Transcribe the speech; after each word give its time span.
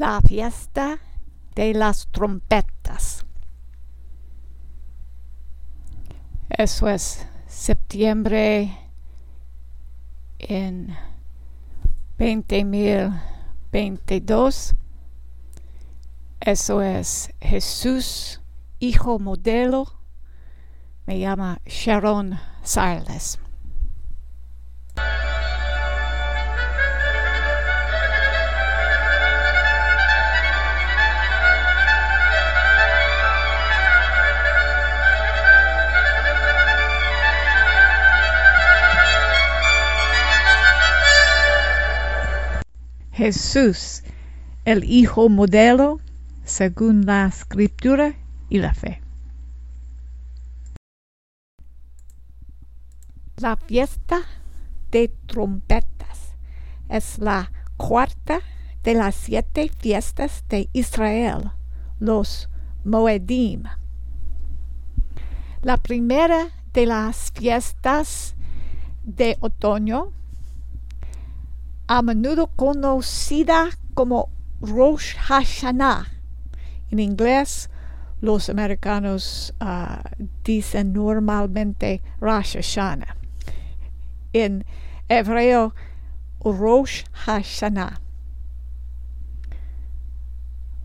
la 0.00 0.20
fiesta 0.22 0.98
de 1.54 1.74
las 1.74 2.08
trompetas. 2.08 3.26
Eso 6.48 6.88
es 6.88 7.28
septiembre 7.46 8.78
en 10.38 10.96
2022. 12.16 14.74
Eso 16.40 16.80
es 16.80 17.34
Jesús, 17.38 18.40
Hijo 18.78 19.18
Modelo. 19.18 20.00
Me 21.04 21.18
llama 21.18 21.60
Sharon 21.66 22.40
Siles. 22.62 23.38
Jesús, 43.20 44.02
el 44.64 44.82
Hijo 44.84 45.28
modelo, 45.28 46.00
según 46.42 47.04
la 47.04 47.26
escritura 47.26 48.14
y 48.48 48.56
la 48.60 48.72
fe. 48.72 49.02
La 53.36 53.56
fiesta 53.56 54.22
de 54.90 55.08
trompetas 55.26 56.34
es 56.88 57.18
la 57.18 57.52
cuarta 57.76 58.40
de 58.84 58.94
las 58.94 59.16
siete 59.16 59.68
fiestas 59.68 60.42
de 60.48 60.70
Israel, 60.72 61.50
los 61.98 62.48
Moedim. 62.84 63.64
La 65.60 65.76
primera 65.76 66.48
de 66.72 66.86
las 66.86 67.32
fiestas 67.32 68.34
de 69.04 69.36
otoño 69.40 70.14
a 71.90 72.02
menudo 72.02 72.46
conocida 72.54 73.68
como 73.94 74.30
Rosh 74.60 75.16
Hashanah. 75.16 76.06
En 76.92 77.00
inglés, 77.00 77.68
los 78.20 78.48
americanos 78.48 79.52
uh, 79.60 80.00
dicen 80.44 80.92
normalmente 80.92 82.00
Rosh 82.20 82.54
Hashanah. 82.54 83.16
En 84.32 84.64
hebreo, 85.08 85.74
Rosh 86.44 87.02
Hashanah. 87.26 88.00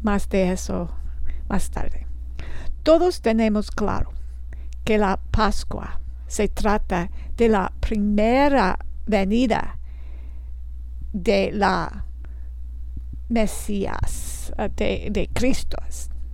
Más 0.02 0.28
de 0.28 0.54
eso 0.54 0.90
más 1.48 1.70
tarde. 1.70 2.08
Todos 2.82 3.22
tenemos 3.22 3.70
claro 3.70 4.12
que 4.84 4.98
la 4.98 5.20
Pascua 5.30 6.00
se 6.26 6.48
trata 6.48 7.12
de 7.38 7.48
la 7.48 7.72
primera 7.80 8.80
venida 9.06 9.75
de 11.16 11.52
la 11.54 12.06
Mesías, 13.30 14.54
de, 14.76 15.30
Cristo, 15.34 15.78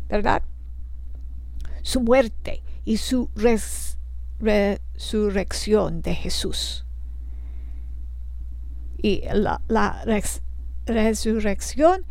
¿verdad? 0.09 0.41
Su 1.83 2.01
muerte 2.01 2.63
y 2.83 2.97
su 2.97 3.29
resurrección 4.39 6.01
de 6.01 6.15
Jesús. 6.15 6.87
Y 8.97 9.21
la, 9.31 9.61
resurrección 10.87 12.03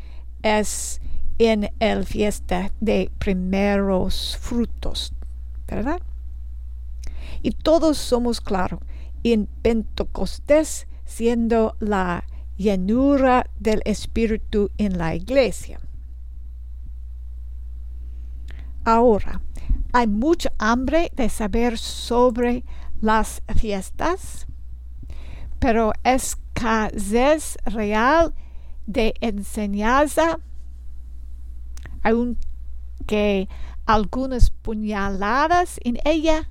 es 0.43 1.01
en 1.39 1.73
el 1.81 2.07
fiesta 2.07 2.71
de 2.79 3.11
primeros 3.19 4.39
frutos, 4.41 5.13
¿verdad? 5.67 6.01
Y 7.43 7.51
todos 7.51 7.99
somos 7.99 8.41
claros, 8.41 8.79
en 9.25 9.47
Pentecostés 9.47 10.87
siendo 11.05 11.77
la 11.81 12.25
llenura 12.61 13.49
del 13.59 13.81
Espíritu 13.87 14.71
en 14.77 14.99
la 14.99 15.15
iglesia. 15.15 15.81
Ahora, 18.85 19.41
hay 19.95 20.07
mucha 20.07 20.53
hambre 20.59 21.11
de 21.17 21.31
saber 21.31 21.79
sobre 21.79 22.65
las 23.01 23.43
fiestas, 23.57 24.47
pero 25.59 25.93
escasez 26.05 27.57
real 27.65 28.35
de 28.87 29.15
enseñanza, 29.23 30.39
aunque 32.03 33.49
algunas 33.87 34.51
puñaladas 34.51 35.81
en 35.83 35.99
ella. 36.05 36.51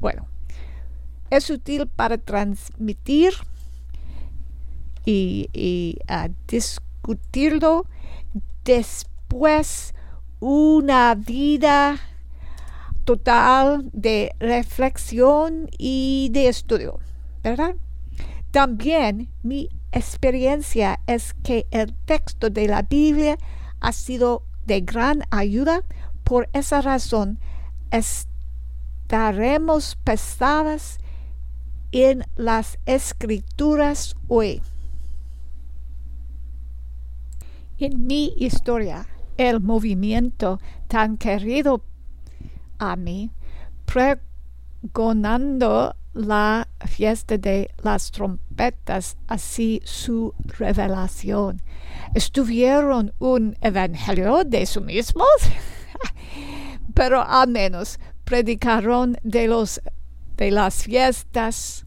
Bueno, 0.00 0.26
es 1.30 1.50
útil 1.50 1.86
para 1.86 2.18
transmitir 2.18 3.32
y, 5.04 5.98
ah, 6.08 6.28
discutirlo 6.48 7.86
después 8.64 9.94
una 10.40 11.14
vida 11.14 11.98
total 13.04 13.88
de 13.92 14.34
reflexión 14.40 15.68
y 15.78 16.30
de 16.32 16.48
estudio, 16.48 16.98
¿verdad? 17.42 17.76
También 18.50 19.28
mi 19.42 19.68
experiencia 19.92 21.00
es 21.06 21.34
que 21.44 21.66
el 21.70 21.94
texto 22.04 22.50
de 22.50 22.66
la 22.66 22.82
Biblia 22.82 23.38
ha 23.80 23.92
sido 23.92 24.42
de 24.66 24.80
gran 24.80 25.22
ayuda. 25.30 25.82
Por 26.24 26.48
esa 26.52 26.80
razón 26.80 27.38
estaremos 27.92 29.96
pesadas 30.02 30.98
en 31.92 32.24
las 32.36 32.78
escrituras 32.86 34.16
hoy. 34.28 34.62
En 37.78 38.06
mi 38.06 38.32
historia, 38.36 39.06
el 39.36 39.60
movimiento 39.60 40.58
tan 40.88 41.18
querido 41.18 41.82
a 42.78 42.96
mí, 42.96 43.30
pregonando 43.84 45.94
la 46.14 46.68
fiesta 46.86 47.36
de 47.36 47.70
las 47.82 48.10
trompetas, 48.10 49.18
así 49.26 49.82
su 49.84 50.32
revelación. 50.58 51.60
¿Estuvieron 52.14 53.12
un 53.18 53.56
evangelio 53.60 54.44
de 54.44 54.64
sí 54.64 54.80
mismos? 54.80 55.28
Pero 56.94 57.22
al 57.22 57.48
menos 57.48 58.00
predicaron 58.24 59.18
de 59.22 59.48
los 59.48 59.82
de 60.36 60.50
las 60.50 60.82
fiestas. 60.82 61.86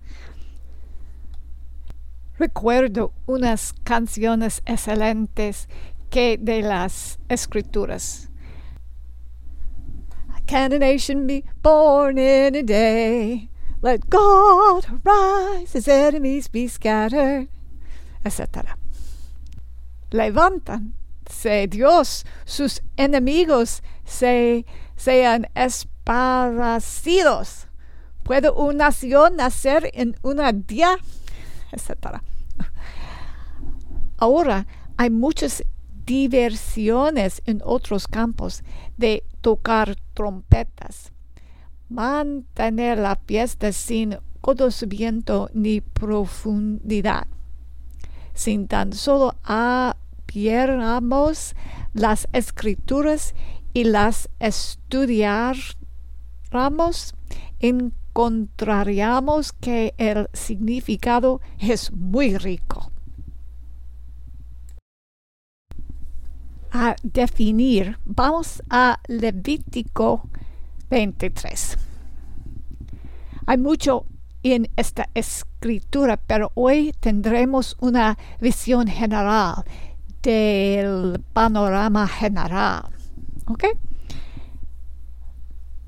Recuerdo 2.37 3.13
unas 3.25 3.73
canciones 3.83 4.61
excelentes 4.65 5.67
que 6.09 6.37
de 6.37 6.61
las 6.61 7.19
escrituras. 7.29 8.29
Can 10.47 10.73
a 10.73 10.79
nation 10.79 11.27
be 11.27 11.43
born 11.61 12.17
in 12.17 12.55
a 12.55 12.63
day? 12.63 13.49
Let 13.81 14.09
God 14.09 14.85
arise, 15.05 15.73
his 15.73 15.87
enemies 15.87 16.47
be 16.47 16.67
scattered, 16.67 17.49
etc. 18.25 18.75
Levantanse 20.11 21.69
Dios, 21.69 22.25
sus 22.45 22.81
enemigos 22.97 23.81
se, 24.05 24.65
sean 24.97 25.45
esparcidos. 25.55 27.68
¿Puede 28.23 28.49
una 28.49 28.85
nación 28.85 29.37
nacer 29.37 29.89
en 29.93 30.15
una 30.21 30.51
día? 30.51 30.97
Etcétera. 31.71 32.23
Ahora 34.17 34.67
hay 34.97 35.09
muchas 35.09 35.63
diversiones 36.05 37.41
en 37.45 37.61
otros 37.63 38.07
campos 38.07 38.63
de 38.97 39.23
tocar 39.41 39.95
trompetas, 40.13 41.11
mantener 41.87 42.97
la 42.97 43.15
fiesta 43.15 43.71
sin 43.71 44.17
conocimiento 44.41 45.49
ni 45.53 45.79
profundidad. 45.81 47.27
Sin 48.33 48.67
tan 48.67 48.93
solo 48.93 49.35
abriéramos 49.43 51.55
las 51.93 52.27
escrituras 52.33 53.35
y 53.73 53.83
las 53.83 54.29
estudiáramos, 54.39 57.13
en 57.59 57.93
encontraríamos 58.09 59.53
que 59.53 59.93
el 59.97 60.29
significado 60.33 61.41
es 61.59 61.91
muy 61.91 62.37
rico. 62.37 62.91
A 66.71 66.95
definir, 67.01 67.97
vamos 68.05 68.61
a 68.69 68.99
Levítico 69.07 70.29
23. 70.89 71.77
Hay 73.47 73.57
mucho 73.57 74.05
en 74.43 74.69
esta 74.75 75.09
escritura, 75.13 76.17
pero 76.17 76.51
hoy 76.53 76.93
tendremos 76.99 77.75
una 77.79 78.17
visión 78.39 78.87
general 78.87 79.63
del 80.21 81.23
panorama 81.33 82.07
general. 82.07 82.83
¿Ok? 83.47 83.65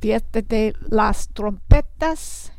Fiesta 0.01 0.41
de 0.41 0.75
las 0.89 1.29
trompetas 1.29 2.51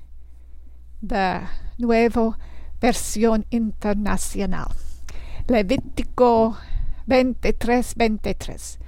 de 1.00 1.40
nuevo 1.76 2.38
versión 2.80 3.44
internacional. 3.50 4.68
Levítico 5.48 6.56
23, 7.06 7.96
23. 7.96 8.78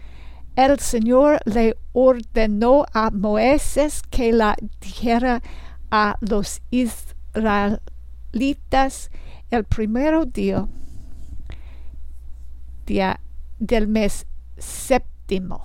El 0.54 0.78
Señor 0.78 1.40
le 1.46 1.76
ordenó 1.92 2.86
a 2.92 3.10
Moisés 3.10 4.02
que 4.08 4.32
la 4.32 4.54
dijera 4.80 5.42
a 5.90 6.16
los 6.20 6.62
israelitas 6.70 7.40
el 9.50 9.64
primero 9.64 10.26
día, 10.26 10.68
día 12.86 13.18
del 13.58 13.88
mes 13.88 14.28
séptimo. 14.56 15.60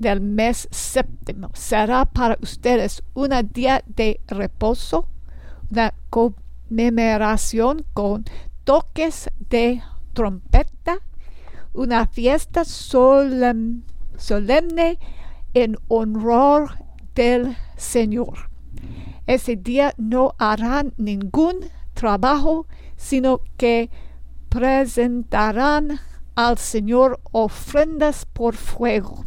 Del 0.00 0.22
mes 0.22 0.66
séptimo 0.70 1.50
será 1.52 2.06
para 2.06 2.38
ustedes 2.40 3.02
un 3.12 3.32
día 3.52 3.84
de 3.86 4.22
reposo, 4.28 5.06
una 5.70 5.92
conmemoración 6.08 7.84
con 7.92 8.24
toques 8.64 9.28
de 9.50 9.82
trompeta, 10.14 11.00
una 11.74 12.06
fiesta 12.06 12.64
solemne 12.64 13.82
en 15.52 15.76
honor 15.88 16.78
del 17.14 17.58
Señor. 17.76 18.48
Ese 19.26 19.56
día 19.56 19.92
no 19.98 20.34
harán 20.38 20.94
ningún 20.96 21.56
trabajo, 21.92 22.66
sino 22.96 23.42
que 23.58 23.90
presentarán 24.48 26.00
al 26.36 26.56
Señor 26.56 27.20
ofrendas 27.32 28.24
por 28.24 28.56
fuego. 28.56 29.24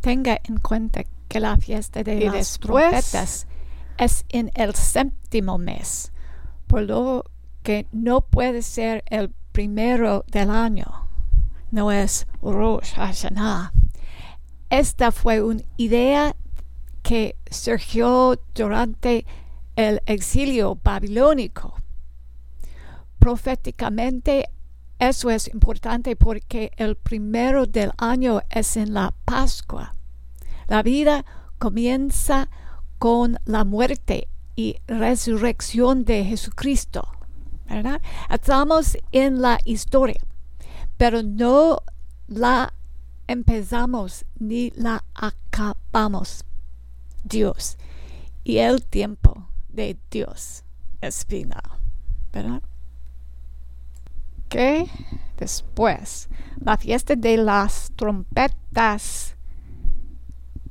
Tenga 0.00 0.40
en 0.44 0.58
cuenta 0.58 1.04
que 1.28 1.40
la 1.40 1.56
fiesta 1.56 2.02
de 2.02 2.20
las 2.30 2.58
trompetas 2.58 3.46
es 3.98 4.24
en 4.30 4.50
el 4.54 4.74
séptimo 4.74 5.58
mes, 5.58 6.12
por 6.66 6.82
lo 6.82 7.24
que 7.62 7.86
no 7.92 8.22
puede 8.22 8.62
ser 8.62 9.04
el 9.06 9.30
primero 9.52 10.24
del 10.28 10.50
año. 10.50 11.08
No 11.70 11.92
es 11.92 12.26
Rosh 12.42 12.94
Hashanah. 12.94 13.72
Esta 14.70 15.12
fue 15.12 15.42
una 15.42 15.62
idea 15.76 16.34
que 17.02 17.36
surgió 17.50 18.40
durante 18.54 19.26
el 19.76 20.00
exilio 20.06 20.78
babilónico. 20.82 21.74
Proféticamente, 23.18 24.48
eso 25.00 25.30
es 25.30 25.48
importante 25.48 26.14
porque 26.14 26.72
el 26.76 26.94
primero 26.94 27.64
del 27.64 27.90
año 27.96 28.42
es 28.50 28.76
en 28.76 28.92
la 28.92 29.14
Pascua. 29.24 29.94
La 30.68 30.82
vida 30.82 31.24
comienza 31.58 32.50
con 32.98 33.38
la 33.46 33.64
muerte 33.64 34.28
y 34.56 34.76
resurrección 34.86 36.04
de 36.04 36.24
Jesucristo. 36.24 37.08
¿verdad? 37.66 38.02
Estamos 38.28 38.98
en 39.10 39.40
la 39.40 39.58
historia, 39.64 40.20
pero 40.98 41.22
no 41.22 41.78
la 42.26 42.74
empezamos 43.26 44.26
ni 44.38 44.70
la 44.72 45.04
acabamos. 45.14 46.44
Dios 47.24 47.78
y 48.44 48.58
el 48.58 48.84
tiempo 48.84 49.48
de 49.68 49.98
Dios 50.10 50.64
es 51.00 51.24
final, 51.24 51.62
¿verdad? 52.32 52.62
Que 54.50 54.86
después 55.38 56.28
la 56.60 56.76
fiesta 56.76 57.16
de 57.16 57.38
las 57.38 57.90
trompetas 57.96 59.36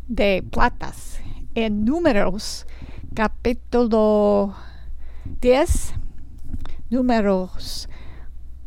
de 0.07 0.43
platas 0.51 1.19
en 1.55 1.85
números 1.85 2.67
capítulo 3.15 4.53
10 5.41 5.93
números 6.91 7.89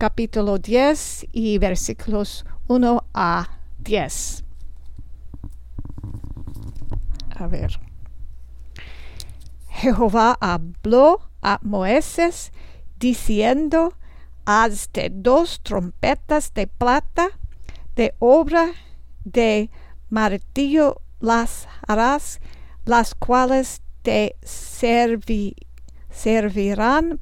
capítulo 0.03 0.59
10 0.59 1.26
y 1.31 1.58
versículos 1.58 2.44
1 2.67 3.05
a 3.15 3.58
10. 3.79 4.44
A 7.37 7.47
ver. 7.47 7.79
Jehová 9.69 10.37
habló 10.41 11.20
a 11.41 11.61
Moisés 11.62 12.53
diciendo, 12.99 13.94
hazte 14.44 15.11
dos 15.12 15.61
trompetas 15.62 16.53
de 16.55 16.67
plata 16.67 17.29
de 17.97 18.15
obra 18.19 18.73
de 19.25 19.71
martillo 20.09 21.00
las 21.21 21.69
harás, 21.87 22.41
las 22.85 23.15
cuales 23.15 23.83
te 24.03 24.35
servirán 24.43 25.55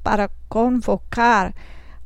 para 0.01 0.31
convocar 0.47 1.53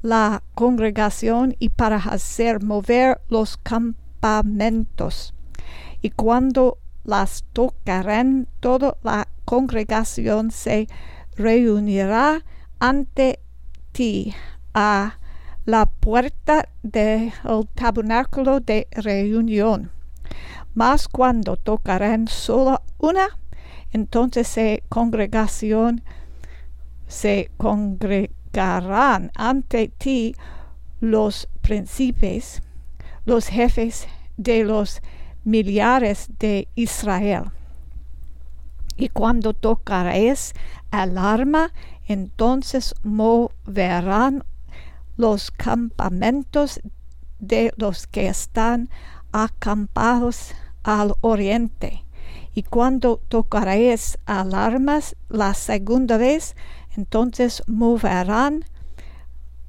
la 0.02 0.44
congregación 0.54 1.56
y 1.58 1.70
para 1.70 1.96
hacer 1.96 2.62
mover 2.62 3.22
los 3.30 3.56
campamentos. 3.58 5.34
Y 6.02 6.10
cuando 6.12 6.78
las 7.04 7.46
tocarán, 7.54 8.48
toda 8.60 8.98
la 9.04 9.28
congregación 9.46 10.52
se 10.52 10.88
reunirá 11.36 12.44
ante 12.80 13.40
ti 13.94 14.36
a 14.76 15.18
la 15.66 15.86
puerta 15.88 16.68
del 16.84 17.32
tabernáculo 17.74 18.60
de 18.60 18.88
reunión. 18.92 19.90
Mas 20.76 21.08
cuando 21.08 21.56
tocarán 21.56 22.28
solo 22.28 22.82
una, 23.00 23.40
entonces 23.92 24.58
la 24.58 24.78
congregación 24.90 26.04
se 27.08 27.50
congregarán 27.56 29.32
ante 29.36 29.88
ti 29.88 30.36
los 31.00 31.48
príncipes, 31.62 32.62
los 33.24 33.48
jefes 33.48 34.08
de 34.36 34.66
los 34.66 35.02
millares 35.46 36.30
de 36.40 36.68
Israel. 36.76 37.46
Y 38.98 39.08
cuando 39.10 39.54
tocaréis 39.54 40.54
alarma, 40.92 41.72
entonces 42.08 42.94
moverán 43.04 44.44
los 45.18 45.52
campamentos 45.52 46.82
de 47.40 47.74
los 47.78 48.08
que 48.08 48.28
están 48.28 48.90
acampados 49.32 50.54
al 50.84 51.16
oriente. 51.22 52.06
Y 52.54 52.64
cuando 52.64 53.22
tocaréis 53.28 54.18
alarmas 54.26 55.16
la 55.30 55.54
segunda 55.54 56.18
vez, 56.18 56.56
entonces 56.96 57.64
moverán 57.68 58.64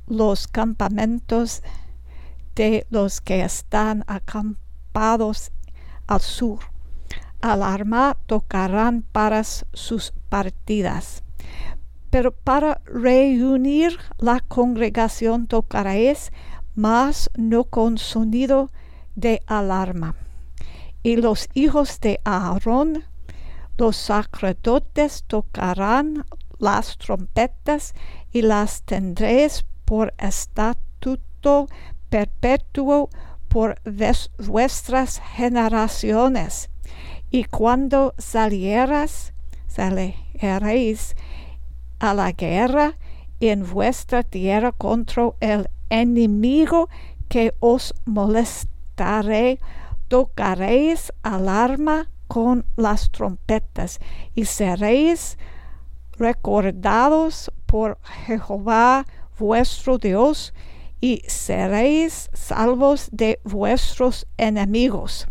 los 0.07 0.47
campamentos 0.47 1.63
de 2.55 2.87
los 2.91 3.21
que 3.21 3.43
están 3.43 4.05
acampados 4.07 5.51
al 6.07 6.21
sur. 6.21 6.61
Alarma 7.41 8.17
tocarán 8.27 9.03
para 9.03 9.43
sus 9.45 10.13
partidas. 10.29 11.26
Pero 12.17 12.33
para 12.33 12.81
reunir 12.87 13.99
la 14.17 14.41
congregación 14.41 15.47
tocaréis, 15.47 16.33
mas 16.75 17.31
no 17.37 17.65
con 17.65 17.99
sonido 17.99 18.71
de 19.17 19.43
alarma. 19.47 20.15
Y 21.03 21.17
los 21.17 21.51
hijos 21.53 22.01
de 22.01 22.19
Aarón, 22.25 23.05
los 23.77 23.99
sacerdotes, 23.99 25.25
tocarán 25.27 26.25
las 26.59 26.97
trompetas 26.97 27.93
y 28.33 28.41
las 28.41 28.81
tendréis 28.85 29.67
por 29.85 30.15
estatuto 30.17 31.69
perpetuo 32.09 33.11
por 33.47 33.79
vuestras 34.39 35.21
generaciones. 35.35 36.71
Y 37.31 37.45
cuando 37.45 38.15
salieras, 38.17 39.35
salierais 39.69 41.15
a 41.99 42.15
la 42.15 42.33
guerra 42.33 42.97
en 43.41 43.69
vuestra 43.69 44.23
tierra 44.23 44.73
contra 44.73 45.33
el 45.41 45.69
enemigo 45.91 46.89
que 47.29 47.55
os 47.61 47.95
molestaré, 48.05 49.59
tocaréis 50.09 51.13
alarma 51.23 52.09
con 52.29 52.65
las 52.77 53.11
trompetas 53.11 53.99
y 54.35 54.45
seréis 54.45 55.39
recordados 56.19 57.51
por 57.67 57.99
Jehová 58.27 59.05
vuestro 59.39 59.99
Dios 59.99 60.55
y 61.01 61.23
seréis 61.27 62.31
salvos 62.33 63.09
de 63.13 63.39
vuestros 63.45 64.27
enemigos. 64.39 65.27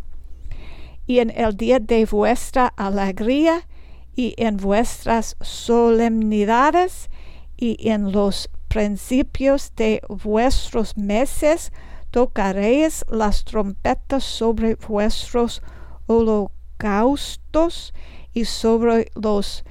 y 1.07 1.19
en 1.19 1.29
el 1.29 1.55
día 1.55 1.79
de 1.79 2.05
vuestra 2.05 2.73
alegría 2.75 3.67
y 4.15 4.33
en 4.37 4.57
vuestras 4.57 5.35
solemnidades 5.41 7.09
y 7.57 7.89
en 7.89 8.11
los 8.11 8.49
principios 8.67 9.73
de 9.75 10.01
vuestros 10.07 10.97
meses 10.97 11.71
tocaréis 12.11 13.05
las 13.09 13.43
trompetas 13.43 14.23
sobre 14.23 14.75
vuestros 14.75 15.61
holocaustos 16.07 17.93
y 18.33 18.45
sobre 18.45 19.11
los 19.15 19.63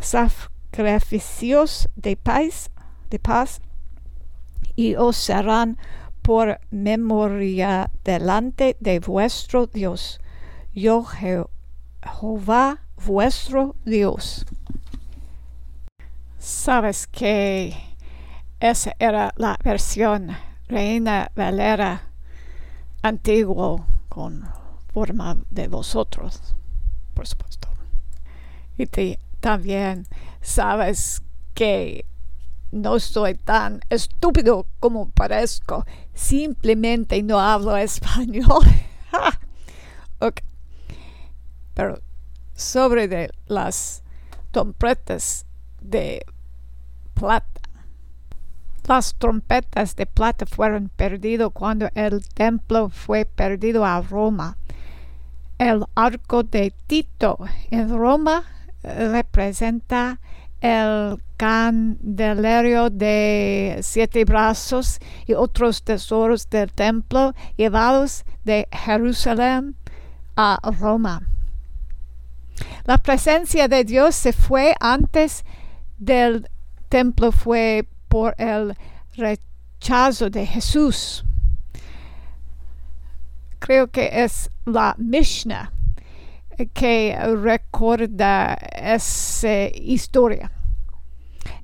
sacrificios 0.00 1.88
de 1.96 2.16
paz, 2.16 2.70
de 3.10 3.18
paz 3.18 3.60
y 4.76 4.94
os 4.96 5.16
serán 5.16 5.78
por 6.22 6.60
memoria 6.70 7.90
delante 8.04 8.76
de 8.80 9.00
vuestro 9.00 9.66
Dios. 9.66 10.20
Yo 10.72 11.04
Jehová 11.04 12.81
vuestro 13.04 13.76
Dios. 13.84 14.44
Sabes 16.38 17.06
que 17.06 17.74
esa 18.60 18.94
era 18.98 19.32
la 19.36 19.56
versión 19.62 20.36
Reina 20.68 21.30
Valera 21.34 22.02
antiguo 23.02 23.86
con 24.08 24.48
forma 24.92 25.36
de 25.50 25.68
vosotros, 25.68 26.54
por 27.14 27.26
supuesto. 27.26 27.68
Y 28.78 29.18
también 29.40 30.06
sabes 30.40 31.22
que 31.54 32.06
no 32.70 32.98
soy 32.98 33.34
tan 33.34 33.80
estúpido 33.90 34.66
como 34.80 35.10
parezco. 35.10 35.84
Simplemente 36.14 37.22
no 37.22 37.38
hablo 37.38 37.76
español. 37.76 38.64
okay. 40.20 40.48
Pero 41.74 42.00
sobre 42.62 43.08
de 43.08 43.30
las 43.46 44.02
trompetas 44.50 45.46
de 45.80 46.24
plata. 47.14 47.60
Las 48.86 49.14
trompetas 49.14 49.94
de 49.96 50.06
plata 50.06 50.46
fueron 50.46 50.88
perdidas 50.88 51.50
cuando 51.52 51.88
el 51.94 52.26
templo 52.28 52.88
fue 52.88 53.24
perdido 53.24 53.84
a 53.84 54.00
Roma. 54.00 54.56
El 55.58 55.84
arco 55.94 56.42
de 56.42 56.74
Tito 56.86 57.38
en 57.70 57.96
Roma 57.96 58.42
representa 58.82 60.18
el 60.60 61.22
candelerio 61.36 62.90
de 62.90 63.78
siete 63.82 64.24
brazos 64.24 64.98
y 65.26 65.34
otros 65.34 65.82
tesoros 65.82 66.48
del 66.50 66.72
templo 66.72 67.34
llevados 67.56 68.24
de 68.44 68.68
Jerusalén 68.72 69.76
a 70.36 70.58
Roma. 70.80 71.22
La 72.84 72.98
presencia 72.98 73.68
de 73.68 73.84
Dios 73.84 74.14
se 74.14 74.32
fue 74.32 74.74
antes 74.80 75.44
del 75.98 76.48
templo, 76.88 77.32
fue 77.32 77.86
por 78.08 78.34
el 78.38 78.76
rechazo 79.14 80.30
de 80.30 80.46
Jesús. 80.46 81.24
Creo 83.58 83.88
que 83.88 84.24
es 84.24 84.50
la 84.66 84.94
Mishnah 84.98 85.72
que 86.74 87.16
recuerda 87.42 88.54
esa 88.54 89.68
historia. 89.68 90.50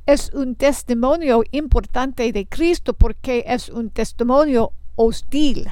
Es 0.07 0.31
un 0.33 0.55
testimonio 0.55 1.43
importante 1.50 2.33
de 2.33 2.47
Cristo 2.47 2.95
porque 2.95 3.45
es 3.47 3.69
un 3.69 3.90
testimonio 3.90 4.73
hostil. 4.97 5.69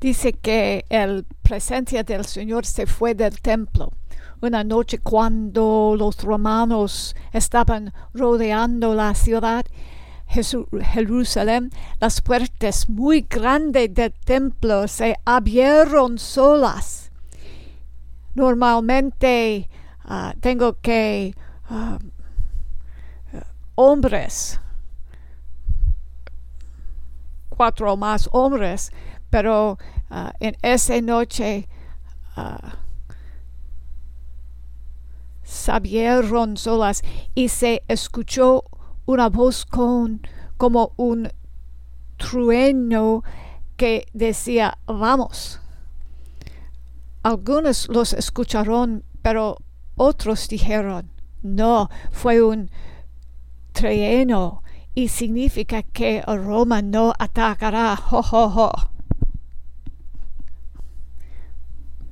Dice 0.00 0.34
que 0.34 0.84
la 0.90 1.22
presencia 1.42 2.02
del 2.02 2.24
Señor 2.24 2.66
se 2.66 2.86
fue 2.86 3.14
del 3.14 3.40
templo. 3.40 3.92
Una 4.42 4.62
noche 4.62 4.98
cuando 4.98 5.94
los 5.96 6.22
romanos 6.22 7.16
estaban 7.32 7.92
rodeando 8.12 8.94
la 8.94 9.14
ciudad, 9.14 9.64
Jerusalén, 10.28 11.70
las 12.00 12.20
puertas 12.20 12.88
muy 12.88 13.26
grandes 13.28 13.94
del 13.94 14.12
templo 14.12 14.86
se 14.88 15.16
abrieron 15.24 16.18
solas. 16.18 17.10
Normalmente 18.34 19.68
uh, 20.04 20.38
tengo 20.40 20.74
que 20.80 21.34
uh, 21.70 21.96
hombres, 23.76 24.60
cuatro 27.48 27.96
más 27.96 28.28
hombres, 28.32 28.92
pero 29.30 29.78
uh, 30.10 30.30
en 30.40 30.56
esa 30.62 31.00
noche 31.00 31.68
sabieron 35.42 36.56
solas 36.56 37.02
y 37.34 37.48
se 37.48 37.82
escuchó 37.88 38.64
una 39.06 39.28
voz 39.28 39.64
con 39.64 40.20
como 40.58 40.92
un 40.96 41.30
trueno 42.18 43.22
que 43.76 44.06
decía 44.12 44.78
vamos. 44.86 45.60
Algunos 47.22 47.88
los 47.88 48.12
escucharon, 48.12 49.04
pero 49.22 49.56
otros 49.96 50.48
dijeron 50.48 51.10
no, 51.46 51.88
fue 52.10 52.42
un 52.42 52.70
trueno 53.72 54.62
y 54.94 55.08
significa 55.08 55.82
que 55.82 56.22
Roma 56.22 56.82
no 56.82 57.12
atacará. 57.18 57.98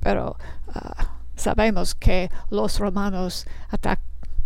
Pero 0.05 0.37
uh, 0.67 1.03
sabemos 1.35 1.95
que 1.95 2.29
los 2.51 2.77
romanos 2.77 3.47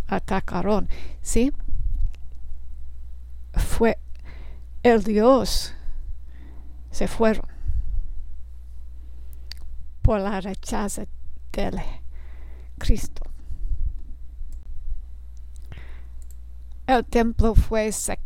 atacaron, 0.06 0.88
¿sí? 1.20 1.52
Fue 3.52 3.98
el 4.82 5.04
Dios, 5.04 5.74
se 6.90 7.08
fueron 7.08 7.44
por 10.00 10.20
la 10.20 10.40
rechaza 10.40 11.04
del 11.52 11.78
Cristo. 12.78 13.22
El 16.86 17.04
templo 17.04 17.54
fue 17.54 17.92
saqueado, 17.92 18.16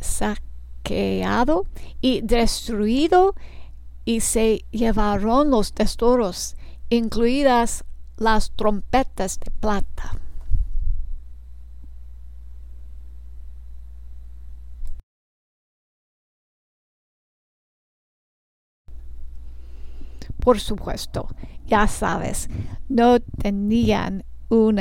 saqueado 0.00 1.66
y 2.00 2.20
destruido 2.22 3.36
y 4.08 4.20
se 4.20 4.64
llevaron 4.70 5.50
los 5.50 5.74
tesoros, 5.74 6.56
incluidas 6.88 7.84
las 8.16 8.52
trompetas 8.52 9.38
de 9.38 9.50
plata. 9.50 10.18
Por 20.40 20.58
supuesto, 20.58 21.28
ya 21.66 21.86
sabes, 21.86 22.48
no 22.88 23.20
tenían 23.20 24.24
un 24.48 24.80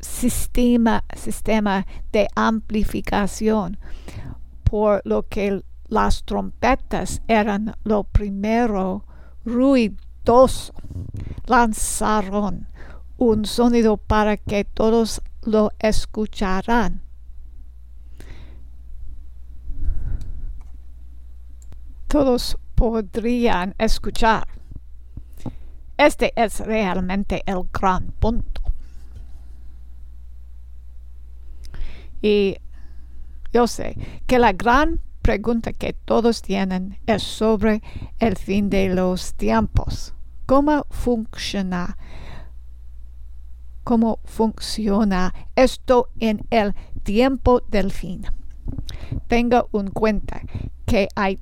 sistema, 0.00 1.02
sistema 1.16 1.86
de 2.12 2.28
amplificación, 2.34 3.78
por 4.64 5.00
lo 5.06 5.26
que 5.26 5.62
las 5.88 6.24
trompetas 6.24 7.22
eran 7.28 7.76
lo 7.84 8.04
primero 8.04 9.04
ruidoso. 9.44 10.74
Lanzaron 11.46 12.68
un 13.16 13.44
sonido 13.46 13.96
para 13.96 14.36
que 14.36 14.64
todos 14.64 15.22
lo 15.42 15.70
escucharan. 15.78 17.02
Todos 22.08 22.58
podrían 22.74 23.74
escuchar. 23.78 24.46
Este 25.96 26.32
es 26.36 26.60
realmente 26.60 27.42
el 27.46 27.62
gran 27.72 28.12
punto. 28.12 28.60
Y 32.20 32.56
yo 33.52 33.66
sé 33.66 33.96
que 34.26 34.38
la 34.38 34.52
gran 34.52 35.00
pregunta 35.26 35.72
que 35.72 35.92
todos 35.92 36.40
tienen 36.40 37.00
es 37.04 37.24
sobre 37.24 37.82
el 38.20 38.36
fin 38.36 38.70
de 38.70 38.88
los 38.94 39.34
tiempos. 39.34 40.14
¿Cómo 40.46 40.86
funciona? 40.88 41.98
¿Cómo 43.82 44.20
funciona 44.22 45.34
esto 45.56 46.10
en 46.20 46.46
el 46.50 46.76
tiempo 47.02 47.60
del 47.68 47.90
fin? 47.90 48.22
Tenga 49.26 49.64
en 49.72 49.90
cuenta 49.90 50.42
que 50.84 51.08
hay 51.16 51.40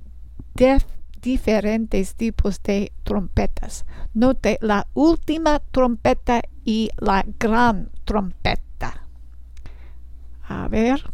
diferentes 1.21 2.15
tipos 2.15 2.63
de 2.63 2.91
trompetas. 3.03 3.85
Note 4.15 4.57
la 4.63 4.87
última 4.95 5.61
trompeta 5.61 6.41
y 6.65 6.89
la 6.97 7.23
gran 7.39 7.91
trompeta. 8.07 9.07
A 10.49 10.69
ver. 10.69 11.05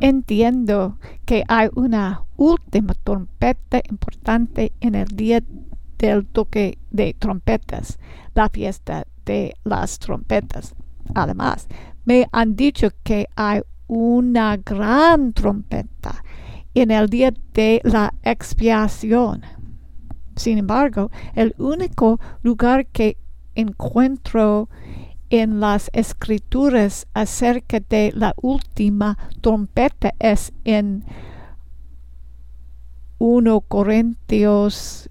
Entiendo 0.00 0.98
que 1.24 1.44
hay 1.48 1.68
una 1.74 2.24
última 2.36 2.94
trompeta 2.94 3.80
importante 3.88 4.72
en 4.80 4.94
el 4.94 5.08
día 5.08 5.42
del 5.98 6.26
toque 6.26 6.78
de 6.90 7.14
trompetas, 7.14 7.98
la 8.34 8.48
fiesta 8.48 9.06
de 9.24 9.54
las 9.64 9.98
trompetas. 9.98 10.74
Además, 11.14 11.68
me 12.04 12.28
han 12.32 12.56
dicho 12.56 12.88
que 13.02 13.26
hay 13.36 13.60
una 13.86 14.56
gran 14.58 15.32
trompeta 15.32 16.22
en 16.74 16.90
el 16.90 17.08
día 17.08 17.32
de 17.54 17.80
la 17.84 18.14
expiación. 18.22 19.42
Sin 20.36 20.58
embargo, 20.58 21.10
el 21.34 21.54
único 21.58 22.20
lugar 22.42 22.86
que 22.86 23.16
encuentro 23.54 24.68
en 25.30 25.60
las 25.60 25.88
escrituras 25.92 27.06
acerca 27.14 27.78
de 27.80 28.12
la 28.14 28.34
última 28.40 29.18
trompeta 29.40 30.14
es 30.18 30.52
en 30.64 31.04
1 33.18 33.60
Corintios 33.62 35.08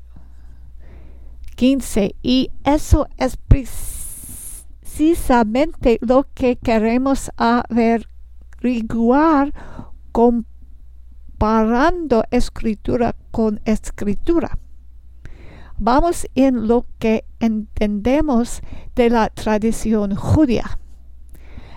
15 1.55 2.15
y 2.21 2.51
eso 2.63 3.07
es 3.17 3.35
precisamente 3.37 5.97
lo 6.01 6.27
que 6.33 6.55
queremos 6.55 7.31
averiguar 7.35 9.53
comparando 10.11 12.23
escritura 12.31 13.15
con 13.31 13.59
escritura. 13.65 14.57
Vamos 15.79 16.27
en 16.33 16.67
lo 16.67 16.87
que 16.97 17.23
entendemos 17.39 18.61
de 18.95 19.09
la 19.09 19.29
tradición 19.29 20.15
judía. 20.15 20.79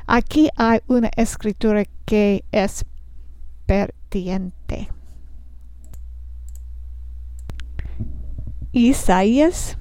Aquí 0.07 0.51
hay 0.57 0.81
una 0.89 1.11
escritura 1.17 1.85
que 2.05 2.45
es 2.51 2.85
pertinente. 3.67 4.89
Isaías 8.73 9.79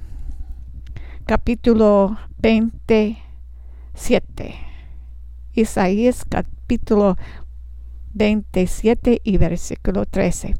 capítulo 1.26 2.16
27. 2.38 4.54
Isaías 5.54 6.24
capítulo 6.28 7.16
27 8.14 9.20
y 9.22 9.38
versículo 9.38 10.06
13. 10.06 10.56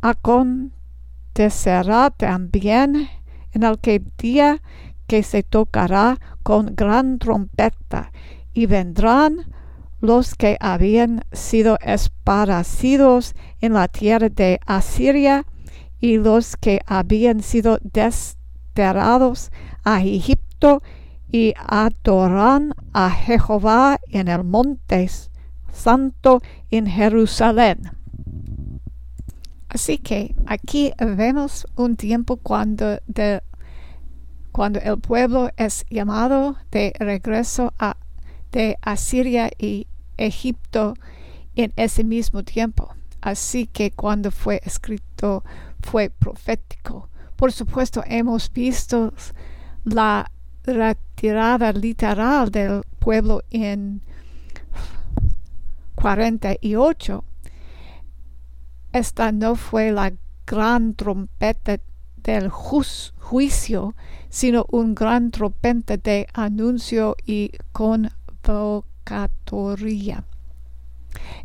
Acontecerá 0.00 2.10
también 2.10 3.08
en 3.52 3.64
aquel 3.64 4.04
día 4.18 4.62
que 5.06 5.22
se 5.22 5.42
tocará 5.42 6.18
con 6.42 6.74
gran 6.76 7.18
trompeta 7.18 8.12
y 8.52 8.66
vendrán 8.66 9.52
los 10.00 10.34
que 10.34 10.56
habían 10.60 11.24
sido 11.32 11.78
esparcidos 11.82 13.34
en 13.60 13.74
la 13.74 13.88
tierra 13.88 14.28
de 14.28 14.60
Asiria 14.66 15.44
y 16.00 16.16
los 16.16 16.56
que 16.56 16.80
habían 16.86 17.42
sido 17.42 17.78
desterrados 17.82 19.50
a 19.84 20.00
Egipto 20.00 20.82
y 21.30 21.54
adorarán 21.56 22.74
a 22.92 23.10
Jehová 23.10 24.00
en 24.08 24.28
el 24.28 24.44
monte 24.44 25.08
santo 25.72 26.40
en 26.70 26.86
Jerusalén. 26.86 27.99
Así 29.70 29.98
que 29.98 30.34
aquí 30.46 30.92
vemos 30.98 31.64
un 31.76 31.96
tiempo 31.96 32.36
cuando, 32.36 32.98
de, 33.06 33.40
cuando 34.50 34.80
el 34.80 34.98
pueblo 34.98 35.50
es 35.56 35.86
llamado 35.88 36.56
de 36.72 36.92
regreso 36.98 37.72
a, 37.78 37.96
de 38.50 38.76
Asiria 38.82 39.48
y 39.56 39.86
Egipto 40.16 40.94
en 41.54 41.72
ese 41.76 42.02
mismo 42.02 42.42
tiempo. 42.42 42.92
Así 43.20 43.68
que 43.68 43.92
cuando 43.92 44.32
fue 44.32 44.60
escrito 44.64 45.44
fue 45.82 46.10
profético. 46.10 47.08
Por 47.36 47.52
supuesto, 47.52 48.02
hemos 48.06 48.52
visto 48.52 49.14
la 49.84 50.32
retirada 50.64 51.72
literal 51.72 52.50
del 52.50 52.82
pueblo 52.98 53.42
en 53.50 54.02
48. 55.94 57.24
Esta 58.92 59.30
no 59.30 59.54
fue 59.54 59.92
la 59.92 60.12
gran 60.46 60.94
trompeta 60.94 61.78
del 62.16 62.48
juicio, 62.48 63.94
sino 64.28 64.66
un 64.70 64.96
gran 64.96 65.30
trompeta 65.30 65.96
de 65.96 66.26
anuncio 66.32 67.14
y 67.24 67.52
convocatoria. 67.72 70.24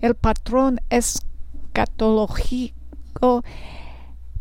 El 0.02 0.16
patrón 0.16 0.82
escatológico 0.90 3.44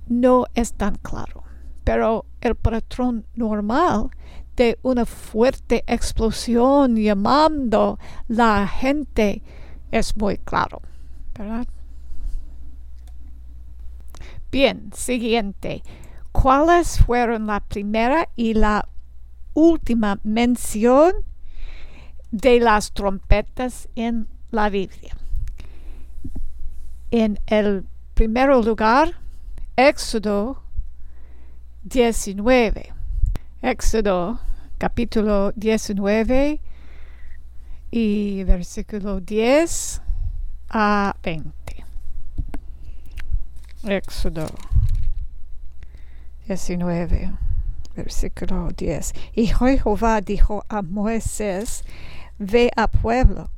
no 0.08 0.46
es 0.54 0.72
tan 0.72 0.94
claro, 0.96 1.44
pero 1.84 2.24
el 2.40 2.54
patrón 2.54 3.26
normal 3.34 4.08
de 4.56 4.78
una 4.82 5.04
fuerte 5.04 5.84
explosión 5.86 6.96
llamando 6.96 7.98
la 8.28 8.66
gente 8.66 9.42
es 9.90 10.16
muy 10.16 10.38
claro, 10.38 10.80
¿verdad? 11.36 11.66
Bien, 14.54 14.92
siguiente. 14.94 15.82
¿Cuáles 16.30 17.00
fueron 17.00 17.48
la 17.48 17.58
primera 17.58 18.28
y 18.36 18.54
la 18.54 18.88
última 19.52 20.20
mención 20.22 21.12
de 22.30 22.60
las 22.60 22.92
trompetas 22.92 23.88
en 23.96 24.28
la 24.52 24.68
Biblia? 24.68 25.16
En 27.10 27.40
el 27.48 27.84
primer 28.14 28.50
lugar, 28.64 29.14
Éxodo 29.74 30.62
19. 31.82 32.92
Éxodo 33.60 34.38
capítulo 34.78 35.50
19 35.56 36.60
y 37.90 38.44
versículo 38.44 39.18
10 39.18 40.00
a 40.68 41.16
20. 41.24 41.83
Éxodo 43.86 44.46
19, 46.46 47.32
versículo 47.94 48.70
10. 48.70 49.12
Y 49.34 49.46
Jehová 49.46 50.20
dijo 50.20 50.64
a 50.68 50.82
Moisés, 50.82 51.84
ve 52.38 52.70
a 52.76 52.88
pueblo 52.88 53.50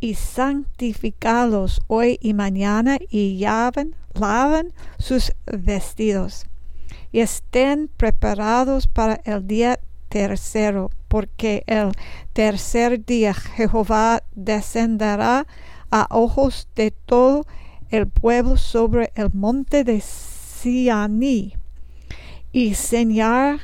y 0.00 0.14
santificalos 0.14 1.80
hoy 1.86 2.18
y 2.20 2.34
mañana 2.34 2.98
y 3.08 3.38
llaven 3.38 3.94
laven 4.14 4.72
sus 4.98 5.32
vestidos 5.46 6.46
y 7.10 7.20
estén 7.20 7.88
preparados 7.96 8.86
para 8.86 9.20
el 9.24 9.46
día 9.46 9.78
tercero, 10.08 10.90
porque 11.08 11.64
el 11.66 11.92
tercer 12.32 13.04
día 13.04 13.34
Jehová 13.34 14.22
descenderá 14.34 15.46
a 15.90 16.06
ojos 16.10 16.68
de 16.74 16.90
todo 16.90 17.40
el 17.40 17.61
pueblo 18.20 18.56
sobre 18.56 19.12
el 19.14 19.30
monte 19.32 19.84
de 19.84 20.00
Sianí 20.00 21.54
y 22.50 22.74
señalarás 22.74 23.60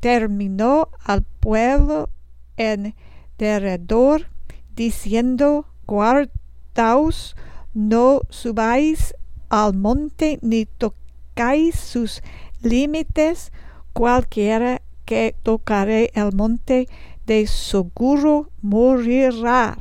terminó 0.00 0.88
al 1.04 1.24
pueblo 1.40 2.08
en 2.56 2.94
derredor 3.38 4.26
diciendo 4.74 5.66
guardaos 5.86 7.34
no 7.74 8.20
subáis 8.30 9.14
al 9.48 9.74
monte 9.74 10.38
ni 10.42 10.66
tocáis 10.66 11.78
sus 11.78 12.22
límites, 12.62 13.52
cualquiera 13.92 14.82
que 15.04 15.34
tocaré 15.42 16.10
el 16.14 16.32
monte 16.32 16.88
de 17.26 17.46
seguro 17.46 18.50
morirá. 18.60 19.76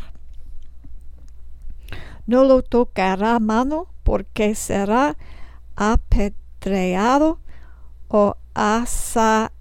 No 2.28 2.44
lo 2.44 2.62
tocará 2.62 3.40
mano 3.40 3.88
porque 4.04 4.54
será 4.54 5.18
apedreado 5.76 7.40
o 8.10 8.36
asaeteado, 8.54 9.56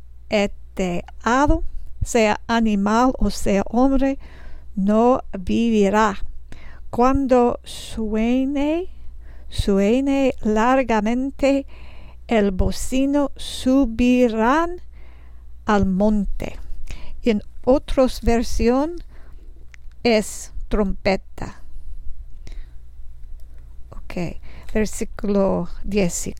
sea 2.02 2.40
animal 2.46 3.12
o 3.18 3.30
sea 3.30 3.62
hombre, 3.66 4.18
no 4.74 5.22
vivirá 5.38 6.18
cuando 6.90 7.60
suene, 7.64 8.88
suene 9.48 10.34
largamente 10.40 11.66
el 12.26 12.50
bocino, 12.52 13.32
subirán 13.36 14.80
al 15.66 15.86
monte. 15.86 16.58
En 17.22 17.42
otras 17.64 18.22
versión 18.22 18.96
es 20.02 20.52
trompeta. 20.68 21.65
Versículo 24.72 25.68
14. 25.84 26.34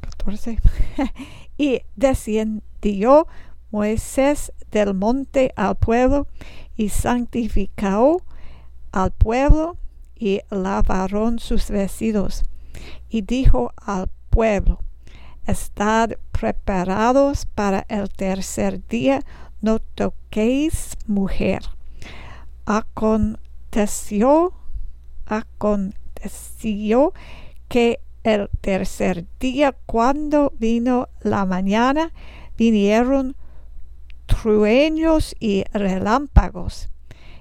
14. 0.00 0.58
y 1.58 1.82
descendió 1.96 3.26
Moisés 3.70 4.52
del 4.70 4.94
monte 4.94 5.52
al 5.56 5.76
pueblo 5.76 6.28
y 6.76 6.88
santificó 6.88 8.22
al 8.92 9.10
pueblo 9.10 9.76
y 10.16 10.40
lavaron 10.50 11.38
sus 11.38 11.70
vestidos. 11.70 12.44
Y 13.08 13.22
dijo 13.22 13.72
al 13.76 14.10
pueblo, 14.30 14.80
Estad 15.46 16.12
preparados 16.32 17.46
para 17.46 17.84
el 17.88 18.08
tercer 18.08 18.86
día, 18.88 19.20
no 19.60 19.78
toquéis 19.78 20.96
mujer. 21.06 21.62
Aconteció, 23.74 24.52
aconteció 25.26 27.12
que 27.68 27.98
el 28.22 28.48
tercer 28.60 29.26
día, 29.40 29.74
cuando 29.84 30.52
vino 30.60 31.08
la 31.22 31.44
mañana, 31.44 32.12
vinieron 32.56 33.34
trueños 34.26 35.34
y 35.40 35.64
relámpagos 35.72 36.88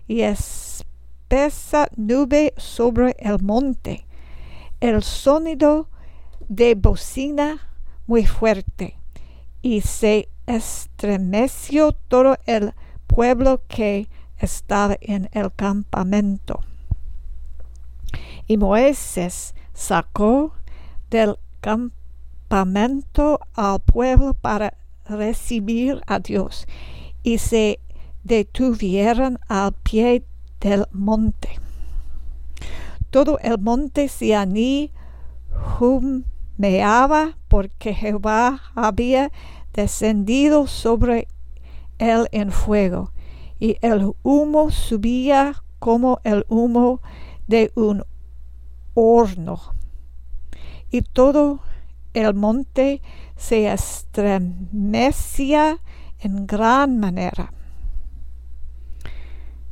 y 0.08 0.22
espesa 0.22 1.88
nube 1.98 2.56
sobre 2.58 3.16
el 3.20 3.40
monte, 3.40 4.08
el 4.80 5.04
sonido 5.04 5.88
de 6.50 6.74
bocina 6.74 7.70
muy 8.08 8.26
fuerte 8.26 8.98
y 9.62 9.82
se 9.82 10.30
estremeció 10.48 11.92
todo 11.92 12.38
el 12.48 12.74
pueblo 13.06 13.62
que 13.68 14.08
estaba 14.38 14.98
en 15.02 15.30
el 15.32 15.52
campamento. 15.54 16.62
Y 18.48 18.58
Moisés 18.58 19.56
sacó 19.74 20.54
del 21.10 21.38
campamento 21.62 23.40
al 23.54 23.80
pueblo 23.80 24.34
para 24.34 24.74
recibir 25.08 26.02
a 26.08 26.20
Dios 26.20 26.66
y 27.24 27.38
se 27.38 27.80
detuvieron 28.24 29.40
al 29.48 29.74
pie 29.74 30.24
del 30.60 30.86
monte. 30.92 31.60
Todo 33.10 33.38
el 33.40 33.60
monte 33.60 34.08
Sianí 34.08 34.92
humeaba 35.80 37.38
porque 37.48 37.94
Jehová 37.94 38.62
había 38.76 39.32
descendido 39.74 40.68
sobre 40.68 41.28
él 42.00 42.28
en 42.32 42.52
fuego, 42.52 43.13
y 43.64 43.78
el 43.80 44.12
humo 44.24 44.72
subía 44.72 45.64
como 45.80 46.20
el 46.26 46.46
humo 46.50 47.00
de 47.48 47.72
un 47.76 48.04
horno. 48.94 49.58
Y 50.92 51.02
todo 51.02 51.62
el 52.14 52.34
monte 52.34 53.02
se 53.38 53.72
estremecía 53.72 55.80
en 56.20 56.46
gran 56.46 57.00
manera. 57.00 57.54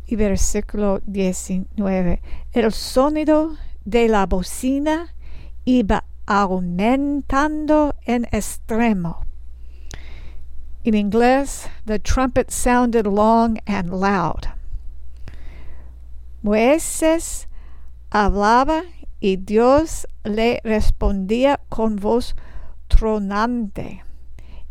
Y 0.05 0.15
versículo 0.15 1.01
19. 1.05 2.21
El 2.53 2.71
sonido 2.71 3.57
de 3.83 4.07
la 4.07 4.25
bocina 4.25 5.13
iba 5.65 6.05
aumentando 6.25 7.95
en 8.05 8.23
extremo. 8.31 9.25
In 10.83 10.95
inglés, 10.95 11.67
the 11.85 11.99
trumpet 11.99 12.49
sounded 12.49 13.05
long 13.05 13.59
and 13.67 13.91
loud. 13.93 14.47
Moisés 16.43 17.45
hablaba 18.11 18.81
y 19.19 19.35
Dios 19.35 20.07
le 20.25 20.59
respondía 20.63 21.59
con 21.69 21.97
voz 21.97 22.33
tronante. 22.87 24.03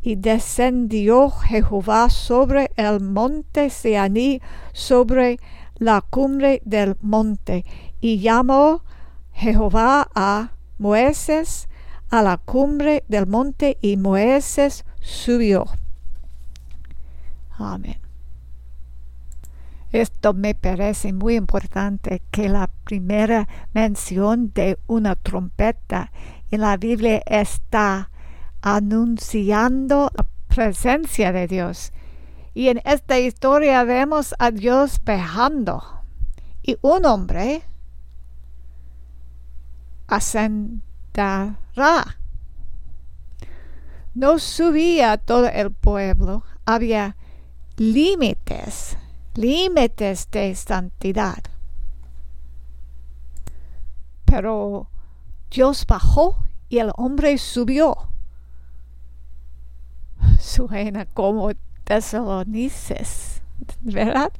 Y 0.02 0.16
descendió 0.16 1.30
Jehová 1.30 2.10
sobre 2.10 2.72
el 2.76 2.98
monte 2.98 3.70
Seaní, 3.70 4.40
sobre 4.72 5.38
la 5.78 6.00
cumbre 6.00 6.60
del 6.64 6.96
monte, 7.02 7.64
y 8.00 8.18
llamó 8.18 8.82
Jehová 9.32 10.08
a 10.14 10.54
Moisés 10.78 11.68
a 12.10 12.22
la 12.22 12.38
cumbre 12.38 13.04
del 13.06 13.28
monte, 13.28 13.78
y 13.80 13.96
Moisés 13.96 14.84
subió. 15.00 15.66
Amén. 17.66 18.00
Esto 19.92 20.34
me 20.34 20.54
parece 20.54 21.12
muy 21.12 21.34
importante 21.34 22.22
que 22.30 22.48
la 22.48 22.70
primera 22.84 23.48
mención 23.74 24.52
de 24.54 24.78
una 24.86 25.16
trompeta 25.16 26.12
en 26.50 26.60
la 26.60 26.76
Biblia 26.76 27.22
está 27.26 28.10
anunciando 28.62 30.12
la 30.16 30.26
presencia 30.54 31.32
de 31.32 31.48
Dios. 31.48 31.92
Y 32.54 32.68
en 32.68 32.80
esta 32.84 33.18
historia 33.18 33.82
vemos 33.84 34.34
a 34.38 34.52
Dios 34.52 35.00
bajando 35.04 35.82
y 36.62 36.76
un 36.82 37.04
hombre 37.04 37.62
ascenderá. 40.06 41.56
No 44.14 44.38
subía 44.38 45.16
todo 45.16 45.48
el 45.48 45.72
pueblo, 45.72 46.44
había 46.64 47.16
límites, 47.80 48.98
límites 49.36 50.30
de 50.30 50.54
santidad. 50.54 51.42
Pero 54.26 54.86
Dios 55.50 55.86
bajó 55.86 56.44
y 56.68 56.76
el 56.76 56.92
hombre 56.98 57.38
subió 57.38 57.96
suena 60.38 61.06
como 61.06 61.52
tesalonices, 61.84 63.40
¿verdad? 63.80 64.30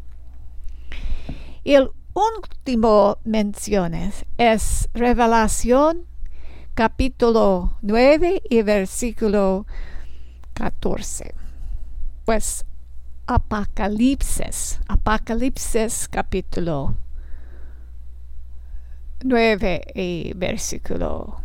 Y 1.64 1.76
el 1.76 1.88
último 2.12 3.16
menciones 3.24 4.26
es 4.36 4.90
Revelación 4.92 6.04
capítulo 6.74 7.78
9 7.80 8.42
y 8.50 8.60
versículo 8.60 9.64
14. 10.52 11.34
Pues 12.26 12.66
Apocalipsis, 13.32 14.80
Apocalipsis 14.88 16.08
capítulo 16.08 16.96
9 19.22 19.82
y 19.94 20.32
versículo 20.34 21.40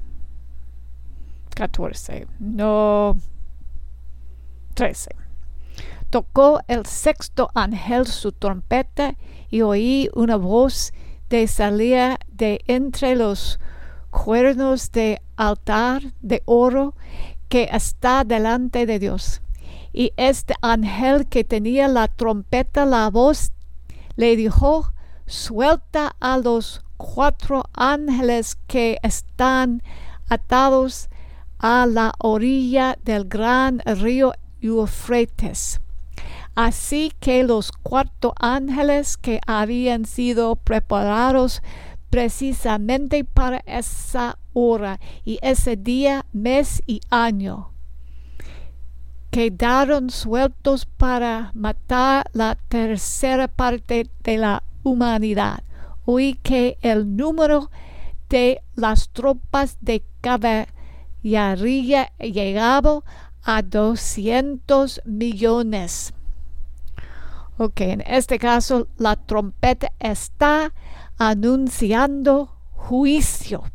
14. 1.54 2.26
No 2.40 3.16
13. 4.74 5.12
Tocó 6.10 6.60
el 6.68 6.88
sexto 6.88 7.52
ángel 7.54 8.08
su 8.08 8.32
trompeta 8.32 9.14
y 9.52 9.62
oí 9.62 10.10
una 10.16 10.38
voz 10.38 10.92
de 11.30 11.48
salir 11.48 12.18
de 12.32 12.62
entre 12.66 13.16
los 13.16 13.60
cuernos 14.10 14.92
de 14.92 15.22
altar 15.36 16.02
de 16.22 16.42
oro 16.46 16.96
que 17.48 17.70
está 17.72 18.24
delante 18.24 18.88
de 18.88 18.98
Dios. 18.98 19.44
Y 19.98 20.12
este 20.18 20.56
ángel 20.62 21.26
que 21.30 21.46
tenía 21.46 21.88
la 21.88 22.10
trompeta, 22.10 22.86
la 22.86 23.10
voz, 23.10 23.54
le 24.18 24.36
dijo, 24.36 24.92
suelta 25.26 26.18
a 26.20 26.38
los 26.38 26.84
cuatro 26.98 27.64
ángeles 27.74 28.58
que 28.68 28.98
están 29.04 29.82
atados 30.28 31.08
a 31.60 31.86
la 31.86 32.12
orilla 32.20 32.98
del 33.06 33.24
gran 33.24 33.80
río 33.86 34.34
Eufrates. 34.60 35.80
Así 36.56 37.14
que 37.22 37.46
los 37.46 37.72
cuatro 37.72 38.34
ángeles 38.38 39.16
que 39.16 39.40
habían 39.48 40.04
sido 40.04 40.58
preparados 40.58 41.62
precisamente 42.10 43.24
para 43.24 43.62
esa 43.66 44.40
hora 44.52 45.00
y 45.24 45.40
ese 45.42 45.78
día, 45.78 46.26
mes 46.34 46.84
y 46.86 47.00
año, 47.10 47.75
quedaron 49.36 50.12
sueltos 50.12 50.86
para 50.86 51.52
matar 51.54 52.26
la 52.32 52.56
tercera 52.70 53.50
parte 53.50 54.10
de 54.24 54.38
la 54.38 54.64
humanidad. 54.82 55.62
Oí 56.06 56.36
que 56.36 56.78
el 56.82 57.18
número 57.18 57.70
de 58.30 58.62
las 58.76 59.10
tropas 59.10 59.78
de 59.82 60.06
caballería 60.22 62.14
llegaba 62.18 63.02
a 63.44 63.62
200 63.62 65.02
millones. 65.04 66.14
Ok, 67.58 67.82
en 67.82 68.04
este 68.08 68.40
caso 68.40 68.88
la 68.96 69.18
trompeta 69.18 69.92
está 70.00 70.72
anunciando 71.18 72.56
juicio. 72.72 73.66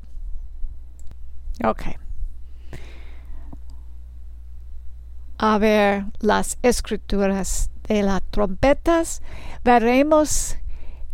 Ok. 1.63 1.83
A 5.43 5.57
ver 5.57 6.05
las 6.19 6.59
escrituras 6.61 7.71
de 7.89 8.03
las 8.03 8.21
trompetas, 8.31 9.23
veremos 9.65 10.59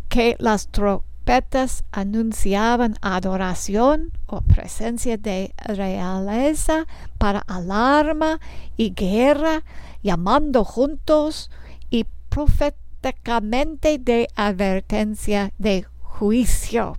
que 0.09 0.35
las 0.41 0.67
trompetas 0.67 1.85
anunciaban 1.93 2.97
adoración 3.03 4.11
o 4.27 4.41
presencia 4.41 5.17
de 5.17 5.55
realeza 5.65 6.89
para 7.19 7.39
alarma 7.47 8.41
y 8.77 8.91
guerra, 8.95 9.63
llamando 10.03 10.65
juntos 10.65 11.53
y 11.89 12.05
proféticamente 12.29 13.99
de 13.99 14.27
advertencia 14.35 15.53
de 15.57 15.87
juicio. 16.03 16.99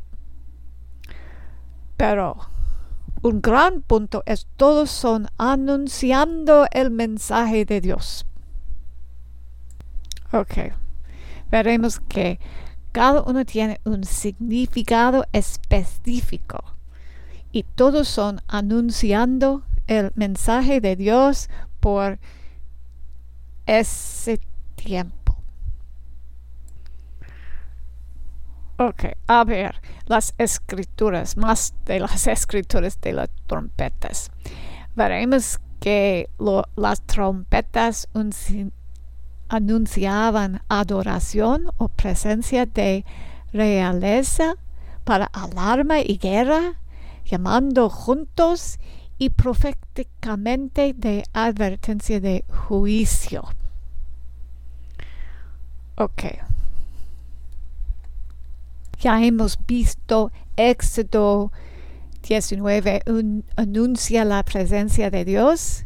Pero 1.97 2.37
un 3.21 3.41
gran 3.41 3.81
punto 3.81 4.23
es 4.25 4.47
todos 4.57 4.89
son 4.91 5.27
anunciando 5.37 6.67
el 6.71 6.91
mensaje 6.91 7.65
de 7.65 7.81
Dios. 7.81 8.25
Ok, 10.31 10.73
veremos 11.49 11.99
que 11.99 12.39
cada 12.91 13.21
uno 13.23 13.45
tiene 13.45 13.79
un 13.85 14.03
significado 14.03 15.25
específico 15.31 16.63
y 17.51 17.63
todos 17.63 18.07
son 18.07 18.41
anunciando 18.47 19.63
el 19.87 20.11
mensaje 20.15 20.81
de 20.81 20.95
Dios 20.95 21.49
por 21.79 22.19
ese 23.65 24.39
tiempo. 24.75 25.26
Ok, 28.79 29.05
a 29.25 29.43
ver, 29.43 29.81
las 30.05 30.35
escrituras, 30.37 31.35
más 31.35 31.73
de 31.85 31.99
las 31.99 32.27
escrituras 32.27 33.01
de 33.01 33.13
las 33.13 33.29
trompetas. 33.47 34.31
Veremos 34.95 35.59
que 35.79 36.29
las 36.75 37.01
trompetas 37.01 38.07
un, 38.13 38.31
anunciaban 39.49 40.61
adoración 40.69 41.71
o 41.77 41.89
presencia 41.89 42.67
de 42.67 43.03
realeza 43.51 44.55
para 45.03 45.25
alarma 45.25 45.99
y 45.99 46.19
guerra, 46.19 46.79
llamando 47.25 47.89
juntos 47.89 48.77
y 49.17 49.31
proféticamente 49.31 50.93
de 50.93 51.23
advertencia 51.33 52.19
de 52.19 52.45
juicio. 52.67 53.43
Ok. 55.95 56.23
Ya 58.99 59.23
hemos 59.23 59.57
visto 59.67 60.31
Éxodo 60.55 61.51
19 62.23 63.03
anuncia 63.55 64.25
la 64.25 64.43
presencia 64.43 65.09
de 65.09 65.23
Dios 65.23 65.85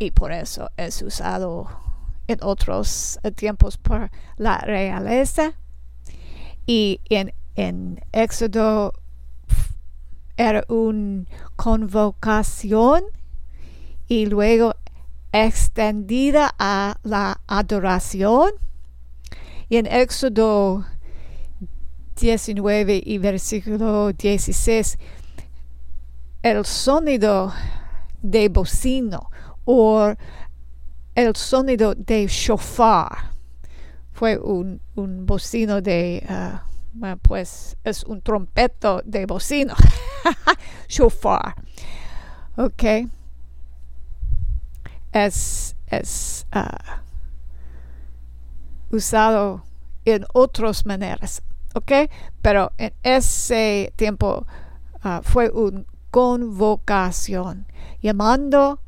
y 0.00 0.10
por 0.12 0.32
eso 0.32 0.70
es 0.78 1.02
usado 1.02 1.68
en 2.26 2.38
otros 2.42 3.20
tiempos 3.36 3.76
por 3.76 4.10
la 4.38 4.58
realeza. 4.58 5.52
Y 6.66 7.00
en, 7.10 7.34
en 7.54 8.00
Éxodo 8.12 8.94
era 10.38 10.64
una 10.68 11.26
convocación 11.56 13.04
y 14.08 14.24
luego 14.24 14.74
extendida 15.32 16.54
a 16.58 16.96
la 17.02 17.42
adoración. 17.46 18.52
Y 19.70 19.76
en 19.76 19.86
Éxodo 19.86 20.84
19 22.20 23.02
y 23.06 23.18
versículo 23.18 24.12
16, 24.12 24.98
el 26.42 26.64
sonido 26.66 27.52
de 28.20 28.48
bocino 28.48 29.30
o 29.64 30.12
el 31.14 31.36
sonido 31.36 31.94
de 31.94 32.26
shofar. 32.26 33.30
Fue 34.12 34.36
un, 34.38 34.80
un 34.96 35.24
bocino 35.24 35.80
de, 35.80 36.26
uh, 36.28 37.16
pues 37.22 37.76
es 37.84 38.02
un 38.02 38.20
trompeto 38.22 39.02
de 39.04 39.24
bocino. 39.24 39.74
shofar. 40.88 41.54
Ok. 42.56 43.08
Es, 45.12 45.76
es 45.86 46.44
uh, 46.56 47.09
usado 48.90 49.64
en 50.04 50.24
otras 50.32 50.86
maneras. 50.86 51.42
Ok. 51.74 51.92
Pero 52.42 52.72
en 52.78 52.92
ese 53.02 53.92
tiempo 53.96 54.46
uh, 55.04 55.22
fue 55.22 55.50
una 55.50 55.84
convocación 56.10 57.66
llamando 58.02 58.80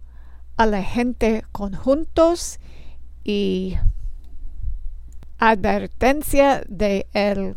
a 0.56 0.66
la 0.66 0.82
gente 0.82 1.44
conjuntos 1.52 2.58
y 3.24 3.76
advertencia 5.38 6.62
de 6.68 7.06
el, 7.12 7.56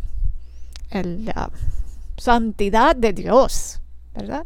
la 1.25 1.51
santidad 2.17 2.95
de 2.95 3.13
Dios, 3.13 3.81
¿verdad? 4.13 4.45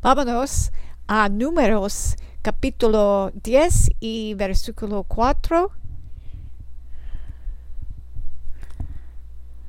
Vámonos 0.00 0.70
a 1.06 1.28
números 1.28 2.16
capítulo 2.42 3.30
10 3.42 3.90
y 4.00 4.34
versículo 4.34 5.04
4. 5.04 5.70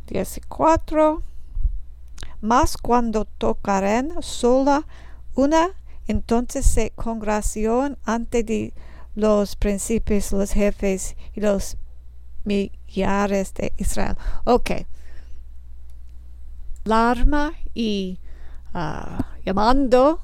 14. 0.09 1.23
Mas 2.41 2.77
cuando 2.77 3.25
tocarán 3.25 4.21
sola 4.21 4.85
una 5.35 5.75
entonces 6.09 6.65
se 6.65 6.89
congregaron 6.95 7.99
ante 8.03 8.73
los 9.13 9.55
príncipes, 9.55 10.31
los 10.31 10.53
jefes 10.53 11.15
y 11.35 11.41
los 11.41 11.77
millares 12.45 13.53
de 13.53 13.71
Israel. 13.77 14.15
Ok. 14.45 14.71
Alarma 16.85 17.53
y 17.75 18.17
uh, 18.73 19.21
llamando 19.45 20.19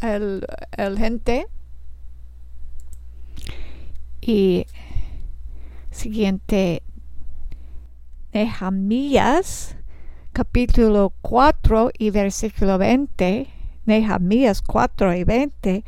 el, 0.00 0.44
el 0.76 0.98
gente. 0.98 1.46
Y 4.20 4.66
siguiente, 5.92 6.82
Nehemías, 8.34 9.76
capítulo 10.32 11.12
4 11.22 11.90
y 11.96 12.10
versículo 12.10 12.78
20 12.78 13.48
Nehemías 13.86 14.60
4 14.62 15.14
y 15.14 15.24
20, 15.24 15.84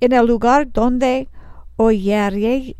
en 0.00 0.12
el 0.12 0.26
lugar 0.26 0.70
donde 0.72 1.28
oyeréis 1.76 2.76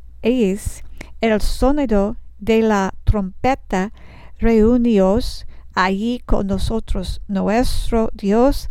el 1.20 1.40
sonido 1.40 2.16
de 2.38 2.62
la 2.62 2.94
trompeta, 3.04 3.92
reuníos 4.38 5.46
allí 5.74 6.20
con 6.24 6.46
nosotros. 6.46 7.20
Nuestro 7.26 8.10
Dios 8.12 8.68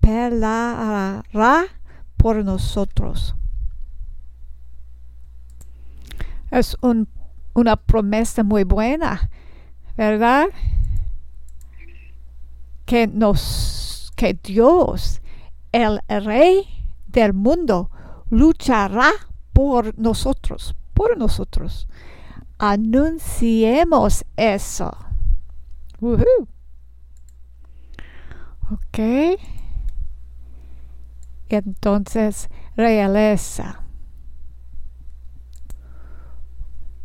pelará 0.00 1.64
por 2.16 2.44
nosotros. 2.44 3.34
Es 6.50 6.76
una 7.54 7.76
promesa 7.76 8.42
muy 8.42 8.64
buena, 8.64 9.30
¿verdad? 9.98 10.46
Que 12.86 13.08
nos, 13.08 14.12
que 14.14 14.32
Dios 14.32 15.20
el 15.72 16.00
rey 16.08 16.66
del 17.08 17.34
mundo 17.34 17.90
luchará 18.30 19.10
por 19.52 19.98
nosotros, 19.98 20.76
por 20.94 21.18
nosotros. 21.18 21.88
Anunciemos 22.58 24.24
eso. 24.36 24.96
Ok. 28.70 29.38
Entonces, 31.48 32.48
realeza. 32.76 33.82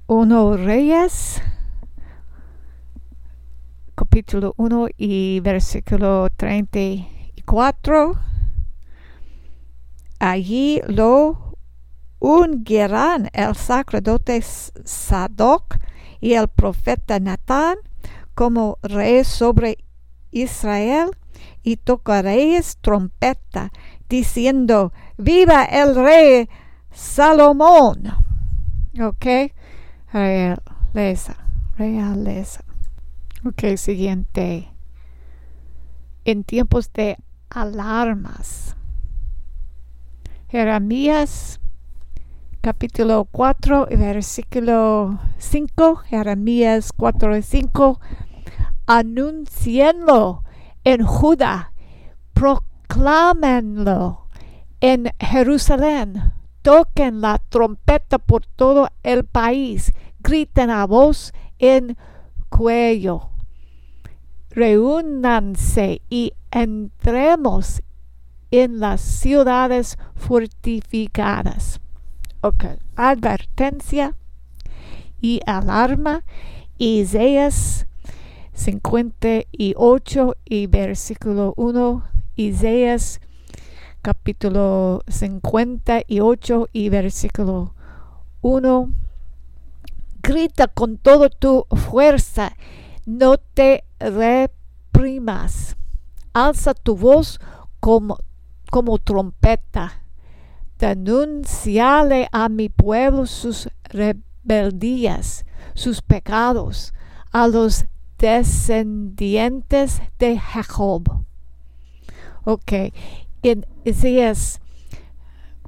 Uno 0.05 0.57
Reyes, 0.57 1.41
capítulo 4.03 4.53
1 4.57 4.87
y 4.97 5.39
versículo 5.39 6.27
34 6.35 8.19
Allí 10.19 10.81
lo 10.87 11.55
ungirán 12.19 13.29
el 13.31 13.55
sacerdote 13.55 14.41
Sadoc 14.41 15.77
y 16.19 16.33
el 16.33 16.49
profeta 16.49 17.21
Natán 17.21 17.77
como 18.35 18.77
rey 18.81 19.23
sobre 19.23 19.77
Israel 20.31 21.11
y 21.63 21.77
tocaréis 21.77 22.79
trompeta 22.81 23.71
diciendo 24.09 24.91
viva 25.17 25.63
el 25.63 25.95
rey 25.95 26.49
Salomón 26.91 28.11
ok 28.99 29.25
realeza 30.11 31.37
realeza 31.77 32.65
ok 33.45 33.77
siguiente. 33.77 34.69
En 36.25 36.43
tiempos 36.43 36.91
de 36.93 37.17
alarmas. 37.49 38.75
Jeremías 40.47 41.59
capítulo 42.61 43.27
4 43.29 43.87
versículo 43.91 45.19
5, 45.37 45.97
Jeremías 45.97 46.93
4 46.95 47.35
y 47.35 47.41
5, 47.41 47.99
anuncienlo 48.85 50.43
en 50.85 51.03
Judá, 51.05 51.73
proclámenlo 52.33 54.29
en 54.79 55.11
Jerusalén, 55.19 56.31
toquen 56.61 57.19
la 57.19 57.41
trompeta 57.49 58.17
por 58.17 58.45
todo 58.45 58.87
el 59.03 59.25
país, 59.25 59.91
griten 60.19 60.69
a 60.69 60.85
voz 60.85 61.33
en 61.59 61.97
cuello. 62.47 63.32
Reúnanse 64.55 66.01
y 66.09 66.33
entremos 66.51 67.81
en 68.51 68.79
las 68.79 69.01
ciudades 69.01 69.97
fortificadas. 70.15 71.79
Ok, 72.41 72.65
advertencia 72.95 74.15
y 75.19 75.39
alarma. 75.47 76.23
Isaías 76.77 77.87
58 78.53 80.35
y 80.45 80.67
versículo 80.67 81.53
1. 81.57 82.03
Isaías 82.35 83.21
capítulo 84.03 85.01
58 85.07 86.69
y 86.71 86.89
versículo 86.89 87.73
1. 88.41 88.89
Grita 90.21 90.67
con 90.67 90.97
toda 90.97 91.29
tu 91.29 91.65
fuerza, 91.71 92.55
no 93.05 93.37
te 93.37 93.83
reprimas. 94.11 95.75
Alza 96.33 96.73
tu 96.73 96.95
voz 96.95 97.39
como, 97.79 98.17
como 98.71 98.97
trompeta. 98.97 100.01
Denunciale 100.79 102.27
a 102.31 102.49
mi 102.49 102.69
pueblo 102.69 103.25
sus 103.25 103.69
rebeldías, 103.85 105.45
sus 105.75 106.01
pecados, 106.01 106.93
a 107.31 107.47
los 107.47 107.85
descendientes 108.17 110.01
de 110.19 110.39
Jacob. 110.39 111.23
Ok, 112.43 112.71
en 113.43 113.65
Isaías 113.85 114.59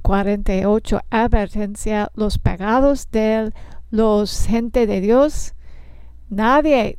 48, 0.02 1.00
advertencia, 1.10 2.10
los 2.14 2.38
pecados 2.38 3.10
de 3.10 3.52
los 3.90 4.46
gente 4.46 4.86
de 4.86 5.00
Dios. 5.00 5.54
Nadie 6.28 6.98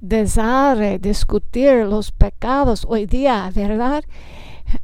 desare 0.00 0.98
discutir 0.98 1.86
los 1.86 2.12
pecados 2.12 2.86
hoy 2.88 3.06
día, 3.06 3.50
¿verdad? 3.54 4.04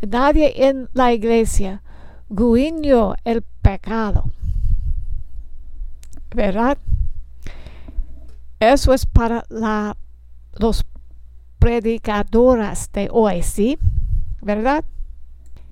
Nadie 0.06 0.68
en 0.68 0.88
la 0.94 1.12
iglesia 1.12 1.82
guiño 2.28 3.14
el 3.24 3.42
pecado, 3.42 4.24
¿verdad? 6.34 6.78
Eso 8.58 8.94
es 8.94 9.06
para 9.06 9.44
la, 9.48 9.96
los 10.58 10.84
predicadoras 11.58 12.90
de 12.92 13.08
hoy, 13.10 13.42
¿sí? 13.42 13.78
¿Verdad? 14.40 14.84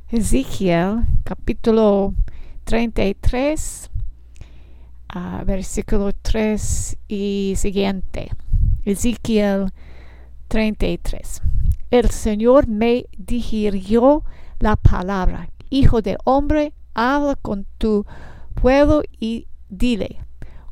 Ezequiel 0.08 1.02
capítulo 1.24 2.14
33, 2.64 3.90
uh, 5.14 5.44
versículo 5.44 6.12
3 6.12 6.96
y 7.08 7.54
siguiente. 7.56 8.30
Ezequiel 8.90 9.72
33. 10.48 11.42
El 11.90 12.10
Señor 12.10 12.66
me 12.66 13.06
dirigió 13.16 14.24
la 14.58 14.76
palabra. 14.76 15.50
Hijo 15.70 16.02
de 16.02 16.18
hombre, 16.24 16.72
habla 16.94 17.36
con 17.36 17.66
tu 17.78 18.04
pueblo 18.54 19.02
y 19.18 19.46
dile, 19.68 20.18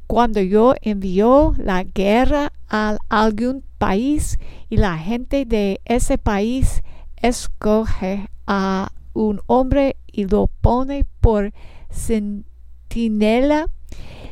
cuando 0.08 0.40
yo 0.40 0.74
envío 0.82 1.54
la 1.58 1.84
guerra 1.84 2.52
a 2.68 2.98
algún 3.08 3.62
país 3.78 4.38
y 4.68 4.78
la 4.78 4.98
gente 4.98 5.44
de 5.44 5.80
ese 5.84 6.18
país 6.18 6.82
escoge 7.16 8.28
a 8.46 8.90
un 9.12 9.40
hombre 9.46 9.96
y 10.06 10.24
lo 10.24 10.48
pone 10.60 11.04
por 11.20 11.52
centinela, 11.90 13.68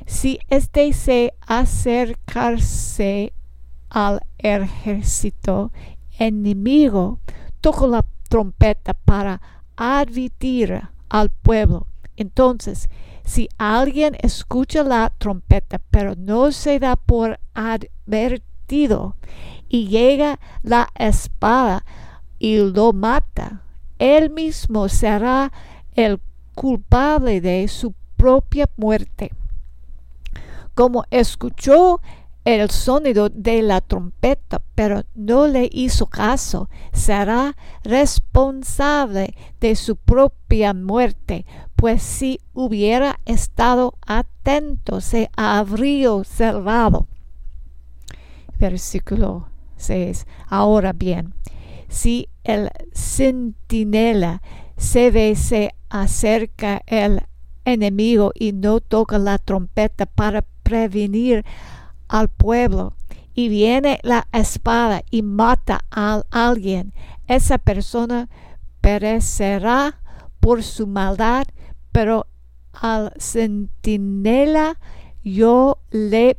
si 0.06 0.40
éste 0.48 0.92
se 0.92 1.34
acercarse 1.46 3.32
al 3.88 4.20
ejército 4.38 5.72
enemigo, 6.18 7.20
toca 7.60 7.86
la 7.86 8.04
trompeta 8.28 8.94
para 8.94 9.40
advertir 9.76 10.82
al 11.08 11.30
pueblo. 11.30 11.86
Entonces, 12.16 12.88
si 13.24 13.48
alguien 13.58 14.16
escucha 14.20 14.82
la 14.82 15.12
trompeta, 15.18 15.80
pero 15.90 16.14
no 16.16 16.52
se 16.52 16.78
da 16.78 16.96
por 16.96 17.40
advertido, 17.54 19.16
y 19.68 19.88
llega 19.88 20.38
la 20.62 20.88
espada 20.94 21.84
y 22.38 22.58
lo 22.58 22.92
mata, 22.92 23.62
él 23.98 24.30
mismo 24.30 24.88
será 24.88 25.52
el 25.94 26.20
culpable 26.54 27.40
de 27.40 27.66
su 27.68 27.94
propia 28.16 28.68
muerte. 28.76 29.32
Como 30.74 31.04
escuchó 31.10 32.00
el 32.46 32.70
sonido 32.70 33.28
de 33.28 33.60
la 33.60 33.80
trompeta, 33.80 34.62
pero 34.76 35.02
no 35.16 35.48
le 35.48 35.68
hizo 35.72 36.06
caso, 36.06 36.70
será 36.92 37.56
responsable 37.82 39.34
de 39.60 39.74
su 39.74 39.96
propia 39.96 40.72
muerte, 40.72 41.44
pues 41.74 42.04
si 42.04 42.38
hubiera 42.54 43.18
estado 43.24 43.98
atento 44.06 45.00
se 45.00 45.28
habría 45.36 46.22
salvado. 46.22 47.08
Versículo 48.60 49.48
6. 49.76 50.24
Ahora 50.46 50.92
bien, 50.92 51.34
si 51.88 52.28
el 52.44 52.70
centinela 52.94 54.40
se 54.76 55.10
ve 55.10 55.34
se 55.34 55.74
acerca 55.88 56.80
el 56.86 57.22
enemigo 57.64 58.30
y 58.36 58.52
no 58.52 58.78
toca 58.78 59.18
la 59.18 59.38
trompeta 59.38 60.06
para 60.06 60.44
prevenir 60.62 61.44
al 62.08 62.28
pueblo 62.28 62.94
y 63.34 63.48
viene 63.48 64.00
la 64.02 64.28
espada 64.32 65.02
y 65.10 65.22
mata 65.22 65.84
a 65.90 66.22
alguien, 66.30 66.92
esa 67.28 67.58
persona 67.58 68.28
perecerá 68.80 70.00
por 70.40 70.62
su 70.62 70.86
maldad, 70.86 71.44
pero 71.92 72.26
al 72.72 73.12
centinela 73.18 74.78
yo 75.22 75.78
le 75.90 76.38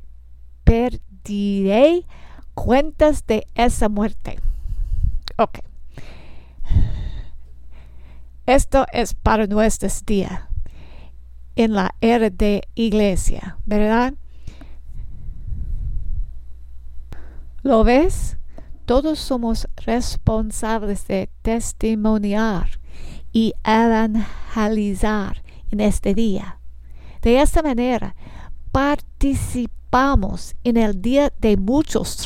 perdiré 0.63 2.05
cuentas 2.53 3.25
de 3.27 3.45
esa 3.55 3.89
muerte. 3.89 4.39
Ok. 5.37 5.59
Esto 8.45 8.85
es 8.93 9.13
para 9.13 9.45
nuestros 9.45 10.05
días 10.05 10.41
en 11.55 11.73
la 11.73 11.95
era 12.01 12.29
de 12.29 12.63
iglesia, 12.75 13.57
¿verdad? 13.65 14.13
¿Lo 17.67 17.83
ves? 17.83 18.37
Todos 18.85 19.19
somos 19.19 19.67
responsables 19.75 21.05
de 21.05 21.29
testimoniar 21.41 22.79
y 23.33 23.55
evangelizar 23.65 25.43
en 25.69 25.81
este 25.81 26.13
día. 26.13 26.61
De 27.21 27.41
esta 27.41 27.61
manera, 27.61 28.15
participamos 28.71 30.55
en 30.63 30.77
el 30.77 31.01
día 31.01 31.33
de 31.41 31.57
muchos 31.57 32.25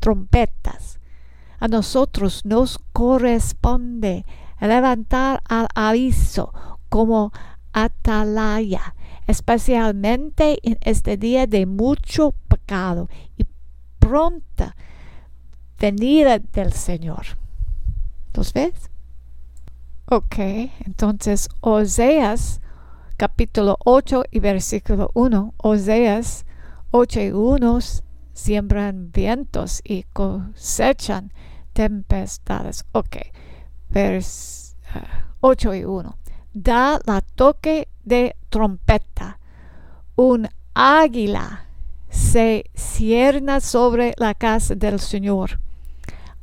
trompetas. 0.00 0.98
A 1.60 1.68
nosotros 1.68 2.44
nos 2.44 2.80
corresponde 2.92 4.26
levantar 4.60 5.40
al 5.48 5.68
aviso 5.76 6.52
como 6.88 7.30
atalaya, 7.72 8.96
especialmente 9.28 10.58
en 10.64 10.78
este 10.80 11.16
día 11.16 11.46
de 11.46 11.64
mucho 11.64 12.32
pecado 12.48 13.08
y 13.36 13.44
pronta 14.04 14.76
venida 15.78 16.38
del 16.38 16.72
Señor. 16.74 17.24
¿Los 18.34 18.52
ves? 18.52 18.90
Ok, 20.06 20.36
entonces 20.84 21.48
Oseas 21.60 22.60
capítulo 23.16 23.78
8 23.84 24.24
y 24.30 24.40
versículo 24.40 25.10
1. 25.14 25.54
Oseas 25.56 26.44
8 26.90 27.20
y 27.20 27.30
1 27.30 27.78
siembran 28.34 29.10
vientos 29.10 29.80
y 29.82 30.02
cosechan 30.12 31.32
tempestades. 31.72 32.84
Ok, 32.92 33.16
vers 33.88 34.76
8 35.40 35.70
uh, 35.70 35.74
y 35.74 35.84
1. 35.84 36.18
Da 36.52 37.00
la 37.06 37.22
toque 37.22 37.88
de 38.04 38.36
trompeta. 38.50 39.38
Un 40.16 40.48
águila 40.74 41.63
se 42.14 42.70
cierna 42.74 43.60
sobre 43.60 44.14
la 44.16 44.34
casa 44.34 44.76
del 44.76 45.00
Señor. 45.00 45.60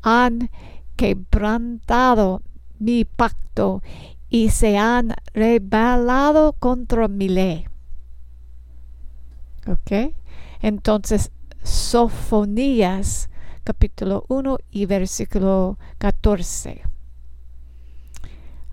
Han 0.02 0.50
quebrantado 0.98 2.42
mi 2.78 3.06
pacto 3.06 3.82
y 4.30 4.50
se 4.50 4.78
han 4.78 5.14
rebelado 5.34 6.54
contra 6.54 7.08
mi 7.08 7.30
ley. 7.30 7.66
Ok. 9.66 10.14
Entonces, 10.62 11.32
Sofonías 11.64 13.30
capítulo 13.64 14.26
1 14.28 14.58
y 14.72 14.86
versículo 14.88 15.78
14. 16.00 16.82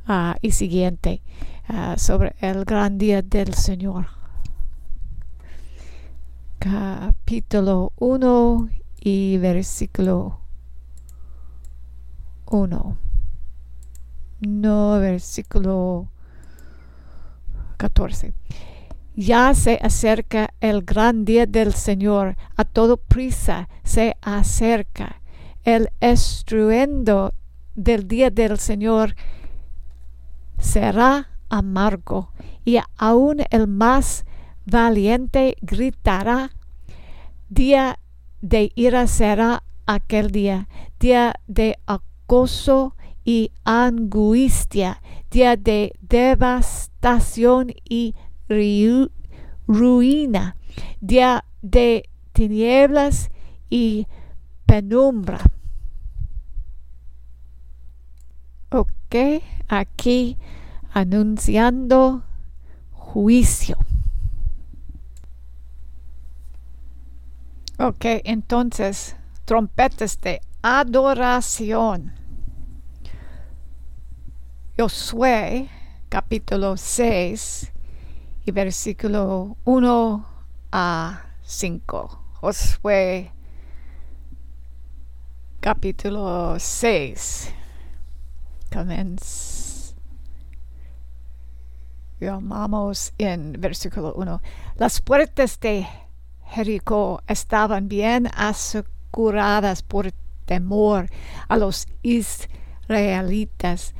Ah, 0.06 0.36
y 0.40 0.50
siguiente 0.50 1.22
ah, 1.68 1.96
sobre 1.96 2.34
el 2.40 2.64
gran 2.64 2.98
día 2.98 3.22
del 3.22 3.54
Señor. 3.54 4.17
Capítulo 6.60 7.92
1 8.00 8.68
y 8.98 9.38
versículo 9.38 10.40
1. 12.46 12.98
No, 14.40 14.98
versículo 14.98 16.08
14. 17.76 18.34
Ya 19.14 19.54
se 19.54 19.78
acerca 19.80 20.52
el 20.60 20.82
gran 20.82 21.24
día 21.24 21.46
del 21.46 21.74
Señor, 21.74 22.36
a 22.56 22.64
todo 22.64 22.96
prisa 22.96 23.68
se 23.84 24.16
acerca. 24.20 25.22
El 25.62 25.90
estruendo 26.00 27.34
del 27.76 28.08
día 28.08 28.30
del 28.30 28.58
Señor 28.58 29.14
será 30.58 31.28
amargo, 31.50 32.32
y 32.64 32.80
aún 32.96 33.44
el 33.50 33.68
más 33.68 34.24
valiente 34.70 35.56
gritará. 35.62 36.50
Día 37.48 37.98
de 38.40 38.72
ira 38.74 39.06
será 39.06 39.62
aquel 39.86 40.30
día, 40.30 40.68
día 41.00 41.34
de 41.46 41.78
acoso 41.86 42.94
y 43.24 43.50
angustia, 43.64 45.02
día 45.30 45.56
de 45.56 45.92
devastación 46.00 47.72
y 47.88 48.14
ruina, 49.66 50.56
día 51.00 51.44
de 51.62 52.08
tinieblas 52.32 53.30
y 53.70 54.06
penumbra. 54.66 55.40
Ok, 58.70 59.42
aquí 59.68 60.36
anunciando 60.92 62.22
juicio. 62.92 63.78
Ok, 67.80 68.04
entonces, 68.24 69.14
trompetas 69.44 70.20
de 70.20 70.40
adoración. 70.62 72.12
Josué, 74.76 75.68
capítulo 76.08 76.76
6, 76.76 77.72
versículo 78.46 79.56
1 79.64 80.26
a 80.72 81.22
5. 81.42 82.24
Josué 82.40 83.30
capítulo 85.60 86.58
6. 86.58 87.54
Llamamos 92.18 93.12
en 93.18 93.52
versículo 93.52 94.14
1. 94.14 94.42
Las 94.74 95.00
puertas 95.00 95.60
de 95.60 95.86
Jericó 96.48 97.22
estaban 97.26 97.88
bien 97.88 98.28
aseguradas 98.34 99.82
por 99.82 100.12
temor 100.46 101.08
a 101.46 101.56
los 101.56 101.86
israelitas. 102.02 103.94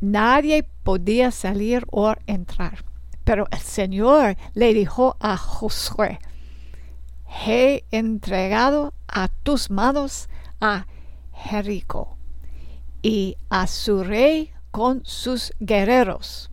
Nadie 0.00 0.66
podía 0.82 1.30
salir 1.30 1.86
o 1.90 2.14
entrar. 2.26 2.84
Pero 3.24 3.46
el 3.50 3.60
Señor 3.60 4.36
le 4.54 4.74
dijo 4.74 5.16
a 5.20 5.36
Josué, 5.36 6.18
he 7.46 7.84
entregado 7.90 8.92
a 9.08 9.28
tus 9.28 9.70
manos 9.70 10.28
a 10.60 10.86
Jericó 11.32 12.16
y 13.02 13.36
a 13.48 13.66
su 13.66 14.04
rey 14.04 14.52
con 14.70 15.02
sus 15.04 15.52
guerreros. 15.58 16.50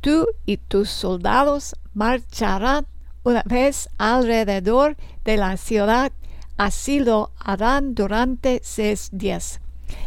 Tú 0.00 0.26
y 0.44 0.56
tus 0.58 0.90
soldados 0.90 1.74
marcharán 1.94 2.86
una 3.26 3.42
vez 3.44 3.88
alrededor 3.98 4.96
de 5.24 5.36
la 5.36 5.56
ciudad, 5.56 6.12
así 6.56 7.00
lo 7.00 7.32
harán 7.40 7.96
durante 7.96 8.60
seis 8.62 9.08
días. 9.10 9.60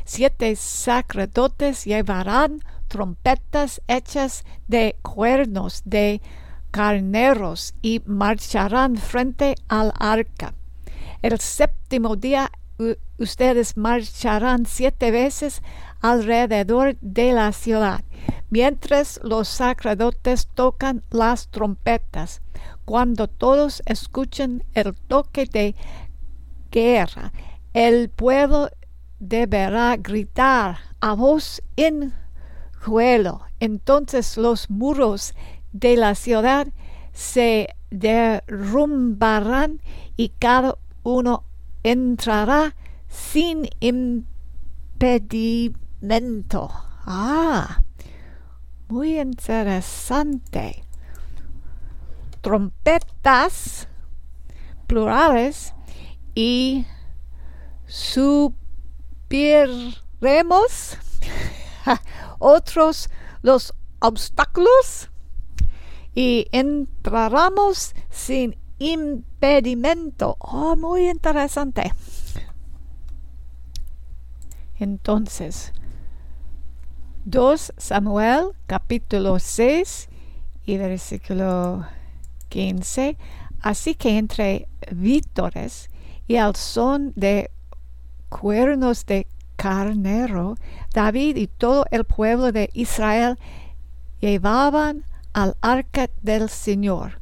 Siete 0.05 0.55
sacerdotes 0.55 1.83
llevarán 1.83 2.63
trompetas 2.87 3.81
hechas 3.89 4.45
de 4.69 4.95
cuernos 5.01 5.81
de 5.83 6.21
carneros 6.71 7.73
y 7.81 8.01
marcharán 8.05 8.95
frente 8.95 9.55
al 9.67 9.91
arca. 9.99 10.53
El 11.21 11.37
séptimo 11.41 12.15
día 12.15 12.49
ustedes 13.17 13.75
marcharán 13.75 14.65
siete 14.65 15.11
veces 15.11 15.61
alrededor 15.99 16.95
de 17.01 17.33
la 17.33 17.51
ciudad, 17.51 18.01
mientras 18.49 19.19
los 19.23 19.47
sacerdotes 19.47 20.47
tocan 20.53 21.03
las 21.09 21.49
trompetas. 21.49 22.41
Cuando 22.85 23.27
todos 23.27 23.81
escuchen 23.85 24.63
el 24.73 24.95
toque 24.95 25.45
de 25.45 25.75
guerra, 26.71 27.31
el 27.73 28.09
pueblo 28.09 28.69
deberá 29.19 29.97
gritar 29.97 30.79
a 30.99 31.13
voz 31.13 31.61
en 31.75 32.13
entonces 33.59 34.37
los 34.37 34.69
muros 34.69 35.33
de 35.71 35.97
la 35.97 36.15
ciudad 36.15 36.67
se 37.13 37.75
derrumbarán 37.91 39.81
y 40.17 40.29
cada 40.39 40.75
uno 41.03 41.43
entrará 41.83 42.75
sin 43.07 43.69
impedimento. 43.79 46.71
Ah, 47.05 47.83
muy 48.89 49.19
interesante. 49.19 50.83
Trompetas 52.41 53.87
plurales 54.87 55.73
y 56.33 56.85
subiremos 57.85 58.57
otros 62.39 63.09
los 63.41 63.73
obstáculos 63.99 65.09
y 66.15 66.47
entraremos 66.51 67.93
sin 68.09 68.57
impedimento. 68.79 70.35
Oh, 70.39 70.75
muy 70.75 71.09
interesante. 71.09 71.91
Entonces, 74.79 75.73
2 77.29 77.73
Samuel 77.77 78.53
capítulo 78.65 79.37
6 79.37 80.09
y 80.65 80.77
versículo 80.79 81.85
15. 82.47 83.17
Así 83.61 83.93
que 83.93 84.17
entre 84.17 84.67
vítores 84.91 85.91
y 86.27 86.37
al 86.37 86.55
son 86.55 87.13
de 87.15 87.51
cuernos 88.29 89.05
de 89.05 89.27
carnero, 89.57 90.55
David 90.91 91.35
y 91.35 91.45
todo 91.45 91.85
el 91.91 92.03
pueblo 92.03 92.51
de 92.51 92.71
Israel 92.73 93.37
llevaban 94.19 95.05
al 95.33 95.55
arca 95.61 96.09
del 96.23 96.49
Señor. 96.49 97.21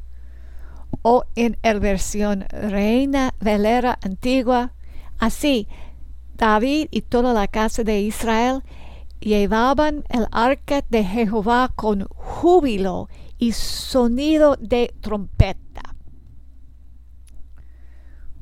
O 1.02 1.24
en 1.36 1.58
la 1.62 1.74
versión 1.74 2.46
Reina 2.48 3.34
Velera 3.40 3.98
antigua, 4.02 4.72
así 5.18 5.68
David 6.34 6.88
y 6.92 7.02
toda 7.02 7.34
la 7.34 7.46
casa 7.46 7.84
de 7.84 8.00
Israel 8.00 8.62
llevaban 9.20 10.04
el 10.08 10.26
arca 10.30 10.84
de 10.88 11.04
Jehová 11.04 11.72
con 11.74 12.06
júbilo 12.08 13.08
y 13.38 13.52
sonido 13.52 14.56
de 14.56 14.94
trompeta. 15.00 15.96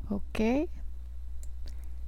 Ok. 0.09 0.69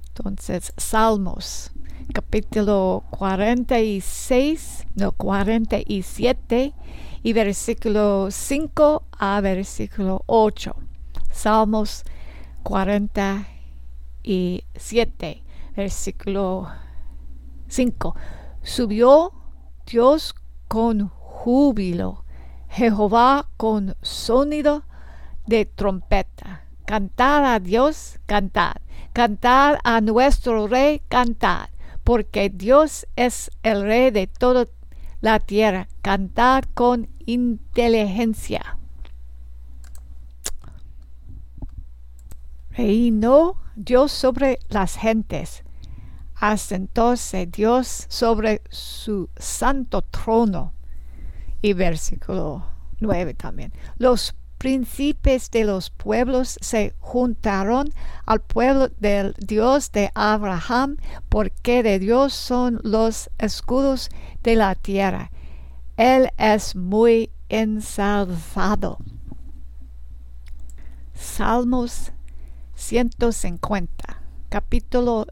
Entonces, 0.08 0.72
Salmos 0.76 1.72
capítulo 2.12 3.04
46, 3.10 4.86
no 4.96 5.12
47 5.12 6.74
y 7.22 7.32
versículo 7.32 8.28
5 8.30 9.04
a 9.18 9.40
versículo 9.40 10.22
8. 10.26 10.76
Salmos 11.30 12.04
47, 12.62 15.42
versículo 15.76 16.68
5. 17.68 18.16
Subió 18.62 19.32
Dios 19.86 20.34
con 20.68 21.08
júbilo, 21.08 22.24
Jehová 22.68 23.48
con 23.56 23.96
sonido 24.02 24.84
de 25.46 25.66
trompeta. 25.66 26.64
Cantad 26.84 27.54
a 27.54 27.60
Dios, 27.60 28.18
cantad. 28.26 28.74
Cantad 29.12 29.78
a 29.84 30.00
nuestro 30.00 30.66
Rey, 30.68 31.00
cantad 31.08 31.68
porque 32.04 32.50
Dios 32.50 33.06
es 33.14 33.50
el 33.62 33.82
rey 33.82 34.10
de 34.10 34.26
toda 34.26 34.66
la 35.20 35.38
tierra. 35.38 35.86
Cantad 36.02 36.64
con 36.74 37.08
inteligencia. 37.24 38.78
reinó 42.70 43.56
Dios 43.76 44.10
sobre 44.10 44.58
las 44.68 44.96
gentes. 44.96 45.64
Asentóse 46.40 47.46
Dios 47.46 48.06
sobre 48.08 48.62
su 48.70 49.28
santo 49.36 50.02
trono. 50.02 50.72
Y 51.62 51.74
versículo 51.74 52.64
9 53.00 53.34
también. 53.34 53.72
Los 53.98 54.34
príncipes 54.56 55.50
de 55.50 55.64
los 55.64 55.90
pueblos 55.90 56.58
se 56.60 56.94
juntaron 56.98 57.88
al 58.26 58.40
pueblo 58.40 58.88
del 58.88 59.34
Dios 59.38 59.92
de 59.92 60.10
Abraham, 60.14 60.96
porque 61.28 61.82
de 61.82 61.98
Dios 61.98 62.32
son 62.32 62.80
los 62.82 63.30
escudos 63.38 64.10
de 64.42 64.56
la 64.56 64.74
tierra. 64.74 65.30
Él 65.96 66.30
es 66.38 66.76
muy 66.76 67.30
ensalzado. 67.50 68.98
Salmos 71.14 72.12
150, 72.74 74.22
capítulo 74.48 75.26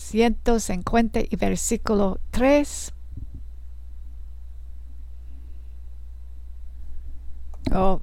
150 0.00 1.20
y 1.20 1.36
versículo 1.36 2.18
3. 2.30 2.94
Oh, 7.72 8.00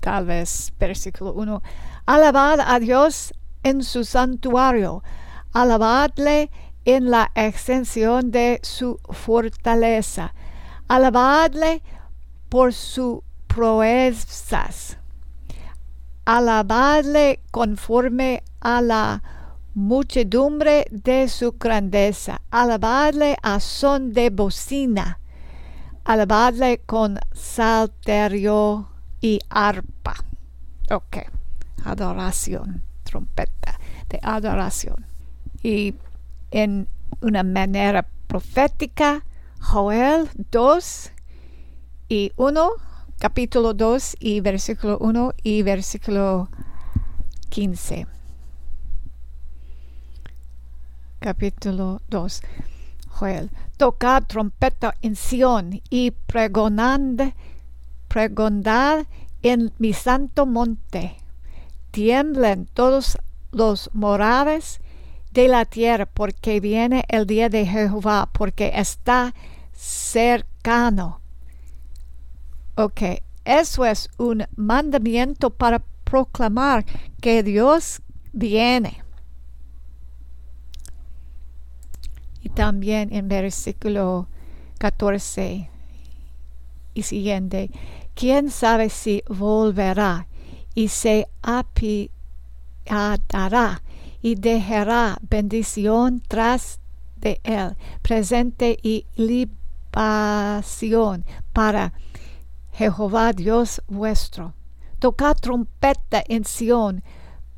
tal 0.00 0.26
vez 0.26 0.72
versículo 0.78 1.32
1. 1.32 1.62
Alabad 2.06 2.60
a 2.60 2.78
Dios 2.80 3.32
en 3.62 3.84
su 3.84 4.04
santuario, 4.04 5.04
alabadle 5.52 6.50
en 6.84 7.10
la 7.10 7.30
extensión 7.36 8.32
de 8.32 8.58
su 8.62 8.98
fortaleza, 9.08 10.34
alabadle 10.88 11.82
por 12.48 12.74
sus 12.74 13.20
proezas, 13.46 14.98
alabadle 16.24 17.40
conforme 17.52 18.42
a 18.60 18.82
la 18.82 19.41
muchedumbre 19.74 20.86
de 20.90 21.28
su 21.28 21.52
grandeza, 21.52 22.42
alabadle 22.50 23.36
a 23.42 23.60
son 23.60 24.12
de 24.12 24.30
bocina, 24.30 25.18
alabadle 26.04 26.78
con 26.78 27.18
salterio 27.32 28.88
y 29.20 29.40
arpa. 29.48 30.14
Ok, 30.90 31.18
adoración, 31.84 32.82
trompeta 33.04 33.78
de 34.08 34.18
adoración. 34.22 35.06
Y 35.62 35.94
en 36.50 36.88
una 37.20 37.42
manera 37.42 38.06
profética, 38.26 39.24
Joel 39.60 40.28
2 40.50 41.12
y 42.08 42.32
1, 42.36 42.70
capítulo 43.18 43.74
2 43.74 44.16
y 44.18 44.40
versículo 44.40 44.98
1 44.98 45.34
y 45.42 45.62
versículo 45.62 46.50
15. 47.48 48.11
Capítulo 51.22 52.02
2. 52.08 52.42
Joel. 53.06 53.50
Tocad 53.76 54.24
trompeta 54.24 54.96
en 55.02 55.14
Sión 55.14 55.80
y 55.88 56.10
pregonad 56.10 57.32
pregonad 58.08 59.06
en 59.40 59.72
mi 59.78 59.92
santo 59.92 60.46
monte. 60.46 61.16
Tiemblen 61.92 62.66
todos 62.66 63.18
los 63.52 63.88
moradores 63.92 64.80
de 65.30 65.46
la 65.46 65.64
tierra, 65.64 66.06
porque 66.06 66.58
viene 66.58 67.04
el 67.06 67.28
día 67.28 67.48
de 67.48 67.66
Jehová, 67.66 68.28
porque 68.32 68.72
está 68.74 69.32
cercano. 69.72 71.20
Ok, 72.74 73.00
eso 73.44 73.84
es 73.84 74.10
un 74.18 74.44
mandamiento 74.56 75.50
para 75.50 75.84
proclamar 76.02 76.84
que 77.20 77.44
Dios 77.44 78.02
viene. 78.32 79.01
Y 82.42 82.48
también 82.50 83.12
en 83.12 83.28
versículo 83.28 84.28
14 84.78 85.70
y 86.94 87.02
siguiente, 87.02 87.70
quién 88.14 88.50
sabe 88.50 88.90
si 88.90 89.22
volverá 89.28 90.26
y 90.74 90.88
se 90.88 91.28
apiadará 91.42 91.92
y 94.20 94.34
dejará 94.34 95.18
bendición 95.28 96.22
tras 96.26 96.80
de 97.16 97.40
él, 97.44 97.76
presente 98.02 98.76
y 98.82 99.06
libación 99.16 99.64
para 101.52 101.92
Jehová 102.72 103.32
Dios 103.32 103.80
vuestro. 103.86 104.54
Tocad 104.98 105.36
trompeta 105.36 106.22
en 106.28 106.44
Sión, 106.44 107.02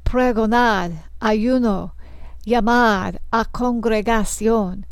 pregonad 0.03 0.93
ayuno, 1.21 1.95
llamad 2.45 3.17
a 3.31 3.45
congregación, 3.45 4.87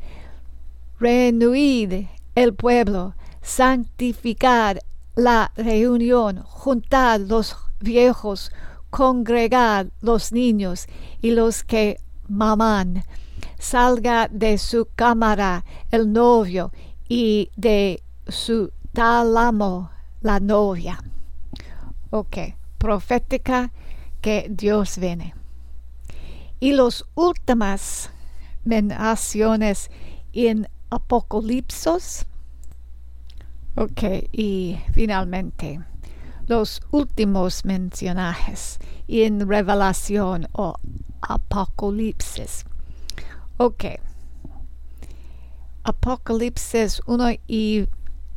renuid 0.99 2.07
el 2.35 2.55
pueblo, 2.55 3.15
santificad 3.43 4.79
la 5.17 5.53
reunión, 5.57 6.43
juntad 6.43 7.21
los 7.21 7.57
viejos, 7.81 8.53
congregad 8.91 9.89
los 10.01 10.33
niños 10.33 10.87
y 11.21 11.33
los 11.33 11.65
que 11.65 12.01
maman. 12.29 13.05
Salga 13.59 14.29
de 14.29 14.59
su 14.59 14.89
cámara 14.95 15.65
el 15.91 16.13
novio 16.13 16.73
y 17.09 17.51
de 17.57 18.03
su 18.27 18.73
tálamo 18.93 19.91
la 20.21 20.41
novia. 20.41 20.99
Ok, 22.11 22.37
profética 22.79 23.73
que 24.21 24.47
Dios 24.51 24.99
viene. 24.99 25.42
Y 26.63 26.75
las 26.75 27.05
últimas 27.17 28.11
menciones 28.63 29.91
en 30.33 30.69
Apocalipsis 30.91 32.25
Ok, 33.75 34.29
y 34.31 34.79
finalmente, 34.93 35.81
los 36.47 36.81
últimos 36.93 37.65
mencionajes 37.65 38.79
en 39.09 39.49
Revelación 39.49 40.47
o 40.53 40.77
Apocalipsis. 41.21 42.65
Ok. 43.57 43.85
Apocalipsis 45.83 47.01
1 47.07 47.31
y, 47.49 47.89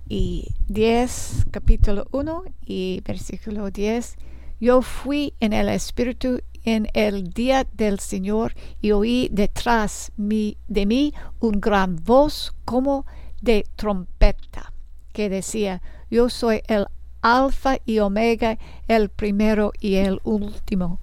y 0.09 0.47
10, 0.69 1.45
capítulo 1.51 2.07
1 2.11 2.43
y 2.65 3.03
versículo 3.05 3.69
10. 3.69 4.15
Yo 4.59 4.81
fui 4.81 5.35
en 5.39 5.53
el 5.53 5.69
Espíritu 5.69 6.39
en 6.65 6.87
el 6.93 7.29
día 7.29 7.65
del 7.73 7.99
Señor 7.99 8.53
y 8.81 8.91
oí 8.91 9.29
detrás 9.31 10.11
de 10.17 10.85
mí 10.85 11.13
un 11.39 11.61
gran 11.61 11.95
voz 12.03 12.53
como 12.65 13.05
de 13.41 13.65
trompeta 13.75 14.73
que 15.13 15.29
decía, 15.29 15.81
yo 16.11 16.29
soy 16.29 16.61
el 16.67 16.87
alfa 17.21 17.77
y 17.85 17.99
omega, 17.99 18.57
el 18.87 19.09
primero 19.09 19.71
y 19.79 19.95
el 19.95 20.19
último. 20.23 20.99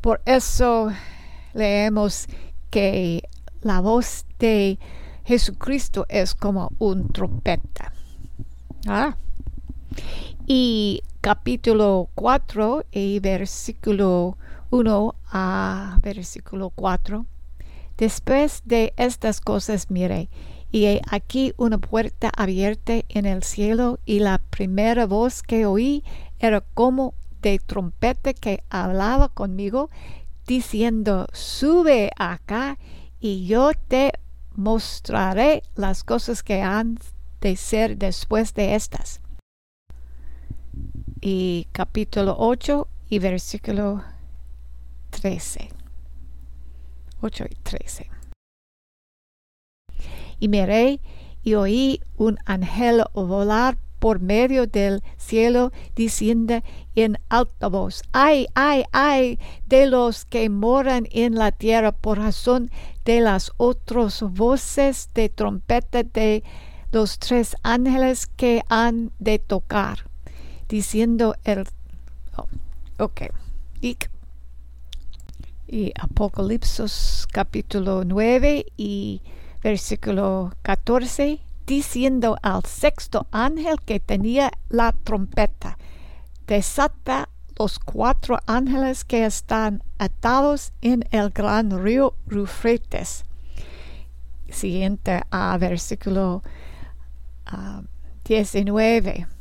Por 0.00 0.20
eso 0.26 0.92
leemos 1.54 2.26
que 2.70 3.28
la 3.62 3.80
voz 3.80 4.26
de 4.38 4.78
Jesucristo 5.24 6.04
es 6.08 6.34
como 6.34 6.70
un 6.78 7.08
trompeta. 7.08 7.92
Ah. 8.86 9.16
Y 10.46 11.02
capítulo 11.22 12.10
4 12.14 12.84
y 12.92 13.20
versículo 13.20 14.36
1 14.74 15.14
a 15.30 15.98
versículo 16.02 16.70
4. 16.70 17.26
Después 17.96 18.62
de 18.64 18.92
estas 18.96 19.40
cosas 19.40 19.88
miré 19.88 20.28
y 20.72 21.00
aquí 21.08 21.54
una 21.56 21.78
puerta 21.78 22.28
abierta 22.36 22.94
en 23.08 23.24
el 23.24 23.44
cielo 23.44 24.00
y 24.04 24.18
la 24.18 24.38
primera 24.50 25.06
voz 25.06 25.44
que 25.44 25.64
oí 25.66 26.02
era 26.40 26.60
como 26.60 27.14
de 27.40 27.60
trompeta 27.64 28.34
que 28.34 28.64
hablaba 28.68 29.28
conmigo 29.28 29.90
diciendo 30.44 31.28
sube 31.32 32.10
acá 32.18 32.76
y 33.20 33.46
yo 33.46 33.70
te 33.86 34.12
mostraré 34.56 35.62
las 35.76 36.02
cosas 36.02 36.42
que 36.42 36.62
han 36.62 36.98
de 37.40 37.54
ser 37.54 37.96
después 37.96 38.54
de 38.54 38.74
estas. 38.74 39.20
Y 41.20 41.68
capítulo 41.70 42.34
8 42.36 42.88
y 43.08 43.20
versículo 43.20 44.02
13. 45.14 45.70
8 47.20 47.44
y 47.50 47.54
13 47.62 48.10
y 50.38 50.48
miré 50.48 51.00
y 51.42 51.54
oí 51.54 52.00
un 52.16 52.38
ángel 52.44 53.02
volar 53.14 53.78
por 53.98 54.20
medio 54.20 54.66
del 54.66 55.02
cielo 55.16 55.72
diciendo 55.96 56.60
en 56.94 57.18
alta 57.30 57.68
voz, 57.68 58.02
ay, 58.12 58.46
ay, 58.54 58.84
ay 58.92 59.38
de 59.66 59.86
los 59.86 60.26
que 60.26 60.50
moran 60.50 61.06
en 61.10 61.36
la 61.36 61.52
tierra 61.52 61.92
por 61.92 62.18
razón 62.18 62.70
de 63.06 63.20
las 63.22 63.52
otras 63.56 64.20
voces 64.20 65.08
de 65.14 65.30
trompeta 65.30 66.02
de 66.02 66.44
los 66.92 67.18
tres 67.18 67.56
ángeles 67.62 68.26
que 68.26 68.62
han 68.68 69.10
de 69.18 69.38
tocar, 69.38 70.10
diciendo 70.68 71.34
el... 71.44 71.66
Oh, 72.36 72.46
ok. 72.98 73.22
Y 73.80 73.96
y 75.74 75.92
Apocalipsis 75.98 77.26
capítulo 77.32 78.04
9 78.04 78.66
y 78.76 79.22
versículo 79.60 80.52
14, 80.62 81.40
diciendo 81.66 82.36
al 82.42 82.64
sexto 82.64 83.26
ángel 83.32 83.80
que 83.84 83.98
tenía 83.98 84.52
la 84.68 84.92
trompeta, 84.92 85.76
desata 86.46 87.28
los 87.58 87.80
cuatro 87.80 88.38
ángeles 88.46 89.04
que 89.04 89.24
están 89.24 89.82
atados 89.98 90.72
en 90.80 91.08
el 91.10 91.30
gran 91.30 91.82
río 91.82 92.14
Rufretes. 92.28 93.24
Siguiente 94.48 95.22
a 95.32 95.58
versículo 95.58 96.44
19. 98.24 99.26
Ah, 99.26 99.34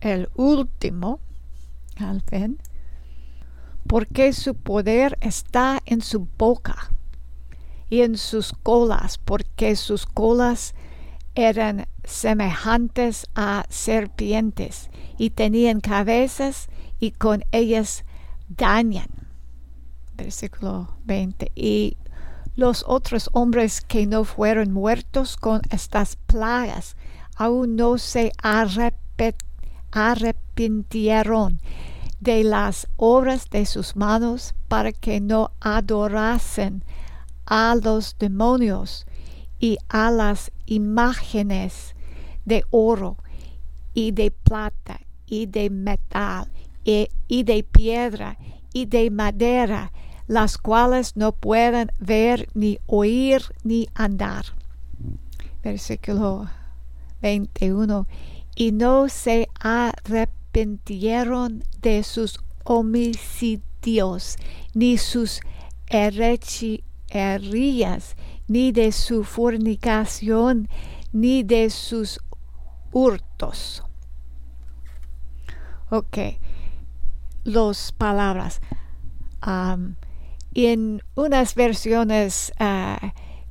el 0.00 0.30
último, 0.36 1.20
al 1.98 2.22
fin, 2.22 2.58
porque 3.86 4.32
su 4.32 4.54
poder 4.54 5.18
está 5.20 5.80
en 5.86 6.00
su 6.00 6.28
boca 6.38 6.90
y 7.88 8.02
en 8.02 8.16
sus 8.18 8.52
colas, 8.52 9.18
porque 9.18 9.76
sus 9.76 10.06
colas 10.06 10.74
eran 11.34 11.86
semejantes 12.04 13.26
a 13.34 13.64
serpientes 13.68 14.90
y 15.18 15.30
tenían 15.30 15.80
cabezas 15.80 16.68
y 16.98 17.12
con 17.12 17.44
ellas 17.52 18.04
dañan. 18.48 19.08
Versículo 20.14 20.96
20. 21.04 21.52
Y 21.54 21.96
los 22.54 22.84
otros 22.86 23.28
hombres 23.34 23.82
que 23.82 24.06
no 24.06 24.24
fueron 24.24 24.72
muertos 24.72 25.36
con 25.36 25.60
estas 25.70 26.16
plagas 26.16 26.96
aún 27.36 27.76
no 27.76 27.98
se 27.98 28.32
arrepintieron 29.92 31.60
de 32.20 32.44
las 32.44 32.88
obras 32.96 33.48
de 33.50 33.66
sus 33.66 33.96
manos 33.96 34.54
para 34.68 34.92
que 34.92 35.20
no 35.20 35.50
adorasen 35.60 36.84
a 37.44 37.76
los 37.82 38.16
demonios 38.18 39.06
y 39.58 39.78
a 39.88 40.10
las 40.10 40.50
imágenes 40.66 41.94
de 42.44 42.64
oro 42.70 43.16
y 43.94 44.12
de 44.12 44.30
plata 44.30 45.00
y 45.26 45.46
de 45.46 45.70
metal 45.70 46.50
y, 46.84 47.42
de 47.42 47.64
piedra 47.64 48.38
y 48.72 48.86
de 48.86 49.10
madera, 49.10 49.92
las 50.28 50.56
cuales 50.58 51.16
no 51.16 51.32
pueden 51.32 51.90
ver 51.98 52.48
ni 52.54 52.78
oír 52.86 53.42
ni 53.64 53.88
andar. 53.94 54.44
Versículo 55.64 56.48
21. 57.22 58.06
Y 58.54 58.72
no 58.72 59.08
se 59.08 59.48
arrepintieron 60.56 61.64
de 61.82 62.02
sus 62.02 62.40
homicidios, 62.64 64.36
ni 64.72 64.96
sus 64.96 65.40
herejías, 65.88 66.96
ni 68.48 68.72
de 68.72 68.90
su 68.92 69.22
fornicación, 69.24 70.70
ni 71.12 71.42
de 71.42 71.68
sus 71.68 72.20
hurtos. 72.90 73.82
Ok, 75.90 76.16
las 77.44 77.92
palabras. 77.92 78.62
en 80.54 81.02
unas 81.14 81.54
versiones 81.54 82.50
uh, 82.58 82.96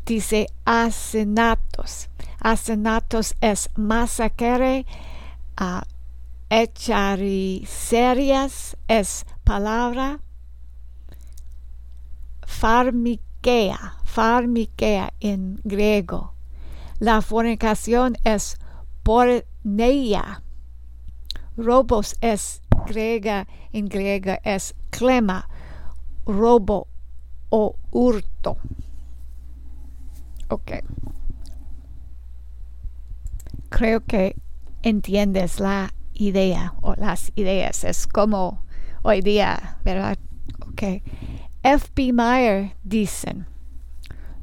dice 0.08 0.48
asesinatos. 0.66 2.10
Asesinatos 2.40 3.36
es 3.42 3.70
masacre, 3.76 4.88
uh, 5.62 5.82
serias 7.68 8.78
es 8.88 9.26
palabra. 9.44 10.22
Farmiquea, 12.48 13.98
farmiquea 14.06 15.14
en 15.20 15.60
griego. 15.66 16.34
La 17.00 17.22
fornicación 17.22 18.16
es 18.24 18.58
porneia. 19.04 20.44
Robos 21.58 22.16
es 22.22 22.62
griega, 22.88 23.48
en 23.74 23.90
griega 23.90 24.40
es 24.46 24.76
clema, 24.92 25.50
robo 26.26 26.88
o 27.50 27.76
hurto. 27.92 28.58
Ok. 30.48 30.72
Creo 33.68 34.06
que 34.06 34.38
entiendes 34.84 35.60
la 35.60 35.94
idea 36.16 36.74
o 36.82 36.96
las 36.96 37.32
ideas. 37.36 37.84
Es 37.84 38.08
como 38.08 38.66
hoy 39.04 39.22
día, 39.22 39.78
¿verdad? 39.84 40.18
Ok. 40.68 41.02
F.B. 41.64 42.14
Meyer 42.14 42.76
dicen, 42.84 43.48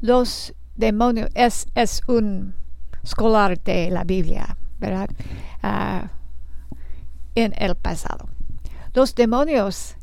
los 0.00 0.54
demonios, 0.74 1.28
es, 1.34 1.66
es 1.74 2.02
un 2.06 2.54
escolar 3.02 3.60
de 3.62 3.90
la 3.90 4.04
Biblia, 4.04 4.56
¿verdad? 4.78 5.08
Uh, 5.62 6.08
en 7.34 7.54
el 7.56 7.74
pasado. 7.76 8.28
Los 8.94 9.14
demonios 9.14 9.96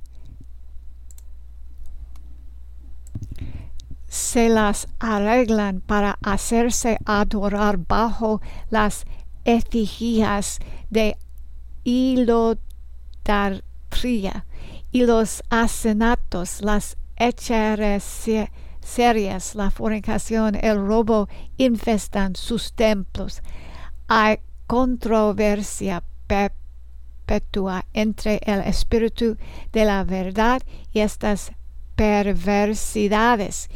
se 4.07 4.49
las 4.49 4.87
arreglan 4.99 5.81
para 5.81 6.17
hacerse 6.23 6.97
adorar 7.05 7.77
bajo 7.77 8.41
las 8.69 9.05
efigias 9.45 10.59
de 10.89 11.17
y 11.83 12.25
los 12.25 12.57
asenatos, 15.49 16.61
las 16.61 16.97
hechicerías, 17.17 19.55
la 19.55 19.71
fornicación, 19.71 20.55
el 20.55 20.77
robo 20.77 21.27
infestan 21.57 22.35
sus 22.35 22.73
templos. 22.73 23.41
Hay 24.07 24.39
controversia 24.67 26.03
entre 27.93 28.41
el 28.45 28.61
espíritu 28.61 29.37
de 29.71 29.85
la 29.85 30.03
verdad 30.03 30.61
y 30.91 30.99
estas 30.99 31.51
perversidades. 31.95 33.69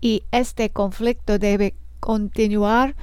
Y 0.00 0.24
este 0.30 0.70
conflicto 0.70 1.38
debe 1.38 1.74
continuar 2.00 2.94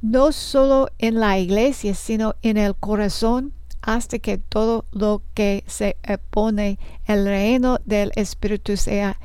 no 0.00 0.32
solo 0.32 0.88
en 0.98 1.18
la 1.18 1.38
iglesia, 1.38 1.94
sino 1.94 2.36
en 2.42 2.56
el 2.56 2.76
corazón 2.76 3.52
hasta 3.82 4.18
que 4.18 4.38
todo 4.38 4.84
lo 4.92 5.22
que 5.34 5.64
se 5.66 5.96
opone 6.08 6.78
el 7.06 7.24
reino 7.24 7.78
del 7.84 8.12
Espíritu 8.16 8.76
sea 8.76 9.18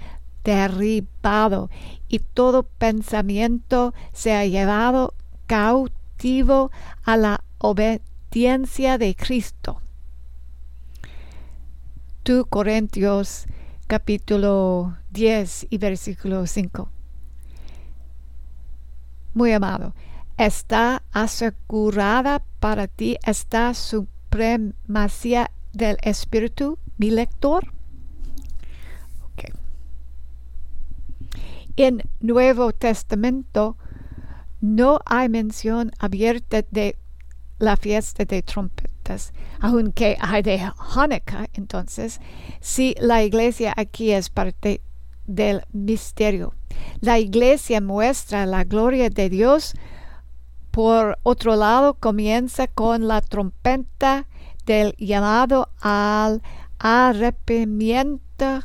derribado 0.44 1.70
y 2.08 2.20
todo 2.20 2.64
pensamiento 2.64 3.94
sea 4.12 4.46
llevado 4.46 5.14
cautivo 5.48 6.72
a 7.04 7.18
la 7.18 7.44
obediencia 7.58 8.98
de 8.98 9.16
Cristo. 9.16 9.82
2 12.26 12.46
Corintios 12.50 13.46
capítulo 13.88 14.96
10 15.12 15.68
y 15.70 15.78
versículo 15.78 16.48
5. 16.48 16.90
Muy 19.34 19.52
amado, 19.52 19.94
está 20.38 21.04
asegurada 21.12 22.44
para 22.60 22.88
ti 22.88 23.18
esta 23.26 23.74
supremacía 24.34 25.52
del 25.74 25.98
Espíritu, 26.02 26.80
mi 26.98 27.12
lector. 27.12 27.72
Okay. 29.34 29.52
En 31.76 32.02
Nuevo 32.20 32.72
Testamento 32.72 33.78
no 34.60 35.00
hay 35.06 35.30
mención 35.30 35.92
abierta 36.00 36.64
de 36.72 36.98
la 37.60 37.78
fiesta 37.78 38.26
de 38.26 38.42
trompetas, 38.42 39.34
aunque 39.60 40.18
hay 40.20 40.42
de 40.42 40.72
Hanukkah, 40.96 41.50
entonces, 41.54 42.20
si 42.60 42.96
la 43.00 43.24
iglesia 43.24 43.74
aquí 43.78 44.12
es 44.12 44.30
parte 44.30 44.82
del 45.28 45.62
misterio. 45.72 46.56
La 47.02 47.20
iglesia 47.20 47.82
muestra 47.82 48.48
la 48.48 48.64
gloria 48.64 49.10
de 49.10 49.30
Dios. 49.30 49.76
Por 50.74 51.20
otro 51.22 51.56
lado, 51.56 51.94
comienza 51.94 52.66
con 52.66 53.08
la 53.08 53.22
trompeta 53.22 54.26
del 54.66 54.96
llamado 54.98 55.70
al 55.80 56.42
arrepentimiento 56.80 58.64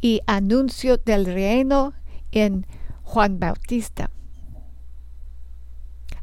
y 0.00 0.20
anuncio 0.28 0.98
del 0.98 1.26
reino 1.26 1.94
en 2.30 2.64
Juan 3.02 3.40
Bautista 3.40 4.08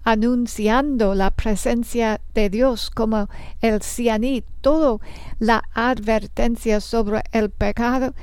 anunciando 0.04 1.16
la 1.16 1.32
presencia 1.32 2.22
de 2.34 2.50
Dios 2.50 2.90
como 2.90 3.30
el 3.62 3.82
cianid, 3.82 4.44
todo 4.62 5.00
la 5.40 5.64
advertencia 5.74 6.82
sobre 6.82 7.24
el 7.32 7.50
pecado 7.50 8.14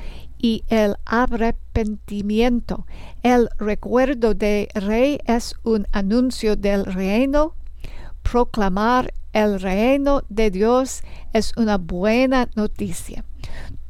y 0.41 0.64
el 0.68 0.97
arrepentimiento. 1.05 2.86
El 3.22 3.49
recuerdo 3.59 4.34
de 4.34 4.68
rey 4.74 5.18
es 5.26 5.55
un 5.62 5.86
anuncio 5.93 6.57
del 6.57 6.84
reino. 6.86 7.55
Proclamar 8.22 9.12
el 9.32 9.61
reino 9.61 10.22
de 10.28 10.51
Dios 10.51 11.03
es 11.32 11.53
una 11.57 11.78
buena 11.78 12.49
noticia. 12.55 13.24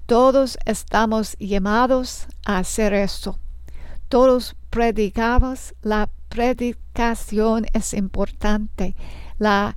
Todos 0.07 0.59
estamos 0.65 1.37
llamados 1.39 2.27
a 2.45 2.59
hacer 2.59 2.95
eso. 2.95 3.39
Todos 4.09 4.57
predicamos. 4.71 5.75
La 5.83 6.11
predicación 6.29 7.67
es 7.73 7.95
importante. 7.95 8.97
La 9.39 9.77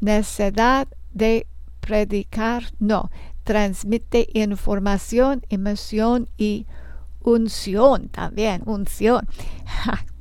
necesidad 0.00 0.88
de 1.12 1.46
predicar 1.80 2.64
no. 2.78 3.10
Transmite 3.44 4.26
información, 4.32 5.42
emoción 5.48 6.28
y 6.36 6.66
unción 7.20 8.08
también. 8.08 8.62
Unción. 8.66 9.26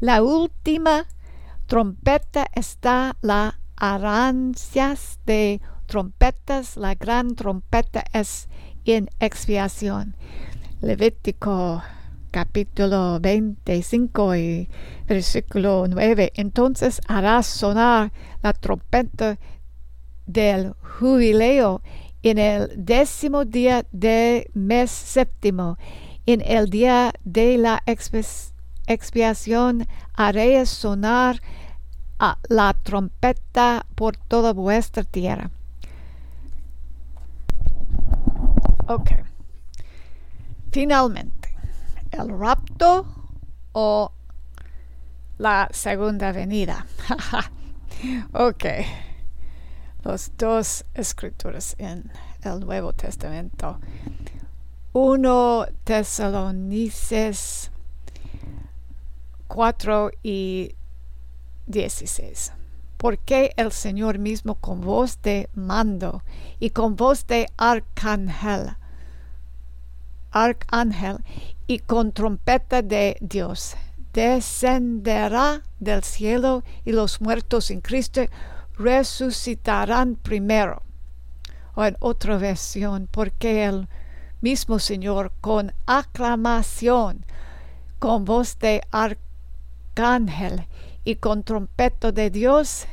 La 0.00 0.22
última 0.22 1.06
trompeta 1.66 2.46
está 2.52 3.16
la 3.22 3.58
arancias 3.76 5.18
de 5.24 5.60
trompetas. 5.86 6.76
La 6.76 6.94
gran 6.94 7.34
trompeta 7.36 8.04
es 8.12 8.48
en 8.84 9.08
expiación. 9.20 10.16
Levítico 10.80 11.82
capítulo 12.30 13.20
25 13.20 14.34
y 14.34 14.68
versículo 15.06 15.86
9. 15.88 16.32
Entonces 16.34 17.00
harás 17.06 17.46
sonar 17.46 18.12
la 18.42 18.52
trompeta 18.52 19.38
del 20.26 20.74
jubileo 20.98 21.82
en 22.22 22.38
el 22.38 22.72
décimo 22.76 23.44
día 23.44 23.84
del 23.92 24.46
mes 24.54 24.90
séptimo, 24.90 25.76
en 26.26 26.40
el 26.40 26.70
día 26.70 27.12
de 27.24 27.58
la 27.58 27.82
expiación, 28.86 29.86
haré 30.14 30.64
sonar 30.64 31.40
la 32.48 32.74
trompeta 32.82 33.84
por 33.94 34.16
toda 34.16 34.52
vuestra 34.52 35.04
tierra. 35.04 35.50
Ok. 38.86 39.10
Finalmente, 40.70 41.54
el 42.10 42.28
rapto 42.38 43.06
o 43.72 44.12
la 45.38 45.68
segunda 45.72 46.32
venida. 46.32 46.86
ok. 48.32 48.64
Los 50.04 50.30
dos 50.36 50.84
escrituras 50.92 51.74
en 51.78 52.12
el 52.42 52.60
Nuevo 52.60 52.92
Testamento. 52.92 53.80
Uno 54.92 55.64
Tesalonicenses 55.84 57.70
4 59.48 60.10
y 60.22 60.74
16. 61.66 62.52
Porque 62.98 63.54
el 63.56 63.72
Señor 63.72 64.18
mismo 64.18 64.56
con 64.56 64.82
voz 64.82 65.22
de 65.22 65.48
mando 65.54 66.22
y 66.60 66.68
con 66.70 66.96
voz 66.96 67.26
de 67.26 67.46
arcángel, 67.56 68.76
arcángel 70.30 71.18
y 71.66 71.78
con 71.78 72.12
trompeta 72.12 72.82
de 72.82 73.16
Dios 73.22 73.74
descenderá 74.12 75.62
del 75.80 76.04
cielo 76.04 76.62
y 76.84 76.92
los 76.92 77.20
muertos 77.20 77.70
en 77.70 77.80
Cristo 77.80 78.22
resucitarán 78.76 80.16
primero. 80.16 80.82
O 81.74 81.84
en 81.84 81.96
otra 82.00 82.38
versión, 82.38 83.08
porque 83.10 83.64
el 83.64 83.88
mismo 84.40 84.78
Señor 84.78 85.32
con 85.40 85.72
aclamación, 85.86 87.24
con 87.98 88.24
voz 88.24 88.58
de 88.58 88.82
arcángel 88.90 90.66
y 91.04 91.16
con 91.16 91.42
trompeta 91.42 92.12
de 92.12 92.30
Dios 92.30 92.86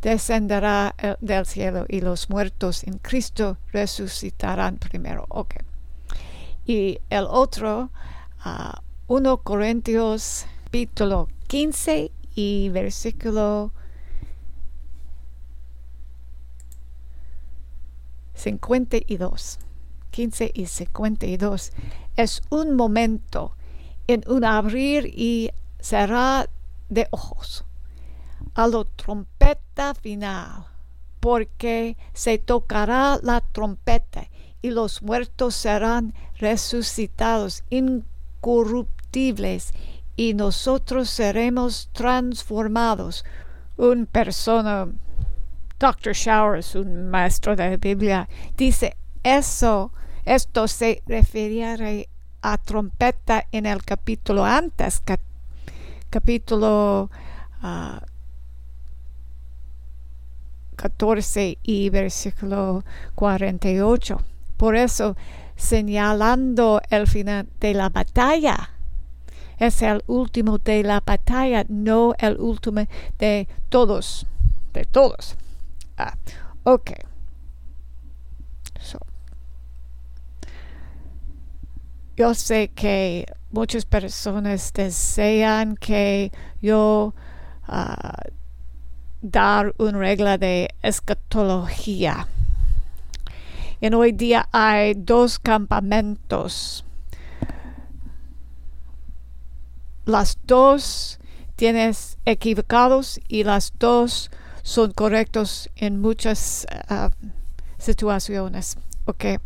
descenderá 0.00 0.94
eh, 0.98 1.16
del 1.20 1.44
cielo 1.44 1.84
y 1.88 2.00
los 2.00 2.30
muertos 2.30 2.84
en 2.84 2.98
Cristo 2.98 3.58
resucitarán 3.72 4.78
primero. 4.78 5.26
Okay. 5.28 5.62
Y 6.64 7.00
el 7.10 7.26
otro, 7.28 7.90
1 9.06 9.30
ah, 9.30 9.40
Corintios 9.42 10.46
capítulo 10.70 11.28
15 11.50 12.10
y 12.36 12.68
versículo 12.68 13.72
52. 18.34 19.58
15 20.12 20.52
y 20.54 20.66
52. 20.66 21.72
Es 22.14 22.42
un 22.50 22.76
momento 22.76 23.56
en 24.06 24.22
un 24.28 24.44
abrir 24.44 25.06
y 25.06 25.50
cerrar 25.80 26.48
de 26.88 27.08
ojos, 27.10 27.64
a 28.54 28.68
la 28.68 28.84
trompeta 28.94 29.96
final, 29.96 30.66
porque 31.18 31.96
se 32.12 32.38
tocará 32.38 33.18
la 33.24 33.40
trompeta 33.40 34.28
y 34.62 34.70
los 34.70 35.02
muertos 35.02 35.56
serán 35.56 36.14
resucitados 36.38 37.64
incorruptibles 37.70 39.74
y 40.16 40.34
nosotros 40.34 41.08
seremos 41.10 41.88
transformados. 41.92 43.24
Un 43.76 44.06
persona, 44.06 44.88
Dr. 45.78 46.12
Showers, 46.12 46.74
un 46.74 47.08
maestro 47.08 47.56
de 47.56 47.70
la 47.70 47.76
Biblia, 47.76 48.28
dice 48.56 48.96
eso, 49.22 49.92
esto 50.24 50.68
se 50.68 51.02
refiere 51.06 52.08
a 52.42 52.58
trompeta 52.58 53.46
en 53.52 53.66
el 53.66 53.82
capítulo 53.84 54.44
antes, 54.44 55.02
capítulo 56.10 57.10
14 60.76 61.56
ah, 61.56 61.60
y 61.62 61.90
versículo 61.90 62.84
48. 63.14 64.20
Por 64.56 64.76
eso, 64.76 65.16
señalando 65.56 66.80
el 66.90 67.06
final 67.06 67.48
de 67.60 67.74
la 67.74 67.88
batalla, 67.88 68.70
es 69.60 69.82
el 69.82 70.02
último 70.08 70.58
de 70.58 70.82
la 70.82 71.00
batalla, 71.00 71.64
no 71.68 72.14
el 72.18 72.36
último 72.38 72.86
de 73.18 73.46
todos, 73.68 74.26
de 74.72 74.84
todos. 74.84 75.36
Ah, 75.96 76.16
ok. 76.64 76.90
yo 82.20 82.34
sé 82.34 82.68
que 82.68 83.24
muchas 83.50 83.86
personas 83.86 84.74
desean 84.74 85.74
que 85.74 86.30
yo 86.60 87.14
uh, 87.66 88.30
dar 89.22 89.74
una 89.78 89.98
regla 89.98 90.36
de 90.36 90.68
escatología. 90.82 92.28
En 93.80 93.94
hoy 93.94 94.12
día 94.12 94.46
hay 94.52 94.92
dos 94.92 95.38
campamentos. 95.38 96.84
Las 100.10 100.38
dos 100.44 101.20
tienes 101.54 102.18
equivocados 102.24 103.20
y 103.28 103.44
las 103.44 103.72
dos 103.78 104.30
son 104.62 104.90
correctos 104.92 105.70
en 105.76 106.00
muchas 106.00 106.66
uh, 106.90 107.10
situaciones. 107.78 108.76
Okay 109.06 109.38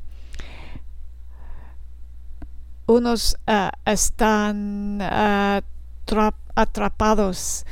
unos 2.87 3.37
uh, 3.49 3.71
están 3.91 5.01
uh, 5.01 5.61
atrapados 6.55 7.65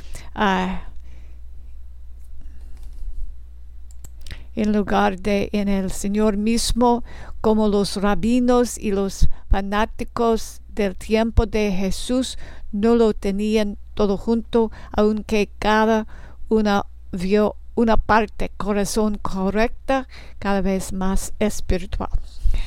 en 4.55 4.73
lugar 4.73 5.19
de 5.19 5.49
en 5.51 5.67
el 5.67 5.91
Señor 5.91 6.37
mismo, 6.37 7.03
como 7.41 7.67
los 7.67 7.97
rabinos 7.97 8.77
y 8.77 8.91
los 8.91 9.29
fanáticos 9.49 10.61
del 10.73 10.95
tiempo 10.95 11.45
de 11.45 11.71
Jesús 11.71 12.37
no 12.71 12.95
lo 12.95 13.13
tenían 13.13 13.77
todo 13.93 14.17
junto, 14.17 14.71
aunque 14.91 15.49
cada 15.59 16.07
una 16.49 16.85
vio 17.11 17.55
una 17.75 17.97
parte 17.97 18.51
corazón 18.57 19.17
correcta, 19.17 20.07
cada 20.39 20.61
vez 20.61 20.93
más 20.93 21.33
espiritual. 21.39 22.09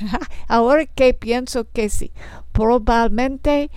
Ahora 0.49 0.87
que 0.87 1.15
pienso 1.15 1.67
que 1.71 1.89
sí, 1.89 2.13
probablemente 2.53 3.71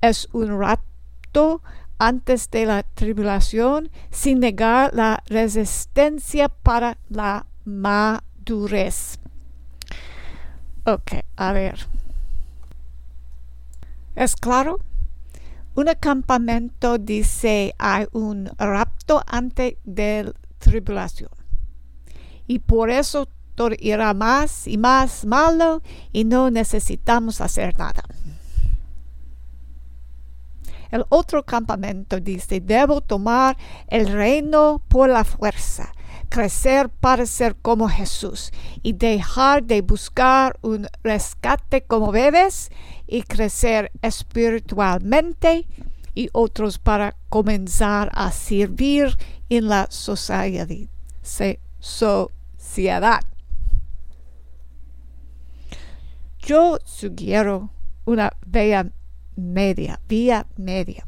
es 0.00 0.28
un 0.32 0.58
rato 0.58 1.62
antes 1.98 2.50
de 2.50 2.66
la 2.66 2.82
tribulación 2.82 3.90
sin 4.10 4.40
negar 4.40 4.92
la 4.94 5.22
resistencia 5.26 6.48
para 6.48 6.98
la 7.08 7.46
madurez. 7.64 9.18
Ok, 10.84 11.12
a 11.36 11.52
ver. 11.52 11.86
¿Es 14.14 14.36
claro? 14.36 14.78
Un 15.74 15.88
acampamento 15.88 16.98
dice 16.98 17.74
hay 17.78 18.06
un 18.12 18.50
rapto 18.58 19.22
antes 19.26 19.76
de 19.84 20.24
la 20.24 20.32
tribulación. 20.58 21.30
Y 22.46 22.58
por 22.58 22.90
eso 22.90 23.28
todo 23.54 23.70
irá 23.78 24.12
más 24.12 24.66
y 24.66 24.76
más 24.76 25.24
malo 25.24 25.82
y 26.12 26.24
no 26.24 26.50
necesitamos 26.50 27.40
hacer 27.40 27.78
nada. 27.78 28.02
El 30.90 31.06
otro 31.08 31.42
campamento 31.42 32.20
dice, 32.20 32.60
debo 32.60 33.00
tomar 33.00 33.56
el 33.88 34.12
reino 34.12 34.82
por 34.88 35.08
la 35.08 35.24
fuerza, 35.24 35.90
crecer 36.32 36.88
para 36.88 37.26
ser 37.26 37.56
como 37.56 37.90
Jesús 37.90 38.52
y 38.82 38.94
dejar 38.94 39.64
de 39.64 39.82
buscar 39.82 40.58
un 40.62 40.88
rescate 41.02 41.82
como 41.82 42.10
bebés 42.10 42.70
y 43.06 43.22
crecer 43.22 43.92
espiritualmente 44.00 45.66
y 46.14 46.30
otros 46.32 46.78
para 46.78 47.16
comenzar 47.28 48.10
a 48.14 48.32
servir 48.32 49.14
en 49.50 49.68
la 49.68 49.88
sociedad. 49.90 50.66
sociedad. 51.78 53.20
Yo 56.38 56.78
sugiero 56.82 57.68
una 58.06 58.32
vía 58.46 58.90
media, 59.36 60.00
vía 60.08 60.46
media. 60.56 61.04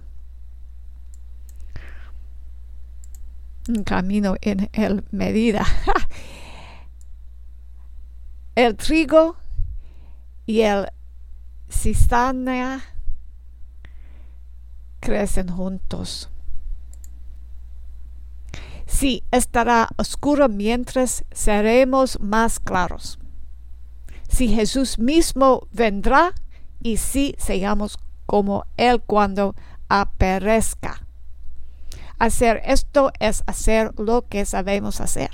Camino 3.85 4.37
en 4.41 4.69
el 4.73 5.05
medida. 5.11 5.67
el 8.55 8.77
trigo 8.77 9.37
y 10.47 10.61
el 10.61 10.89
cizaña 11.69 12.83
crecen 15.01 15.49
juntos. 15.49 16.31
Sí, 18.87 19.25
estará 19.31 19.89
oscuro 19.97 20.49
mientras 20.49 21.25
seremos 21.33 22.21
más 22.21 22.61
claros. 22.61 23.19
Si 24.29 24.49
Jesús 24.49 24.99
mismo 24.99 25.67
vendrá 25.73 26.35
y 26.81 26.99
si 26.99 27.35
seamos 27.39 27.99
como 28.27 28.67
Él 28.77 29.03
cuando 29.03 29.55
aparezca. 29.89 31.04
Hacer 32.25 32.63
esto 32.65 33.13
es 33.21 33.43
hacer 33.47 33.93
lo 33.99 34.27
que 34.27 34.47
sabemos 34.47 35.03
hacer. 35.03 35.29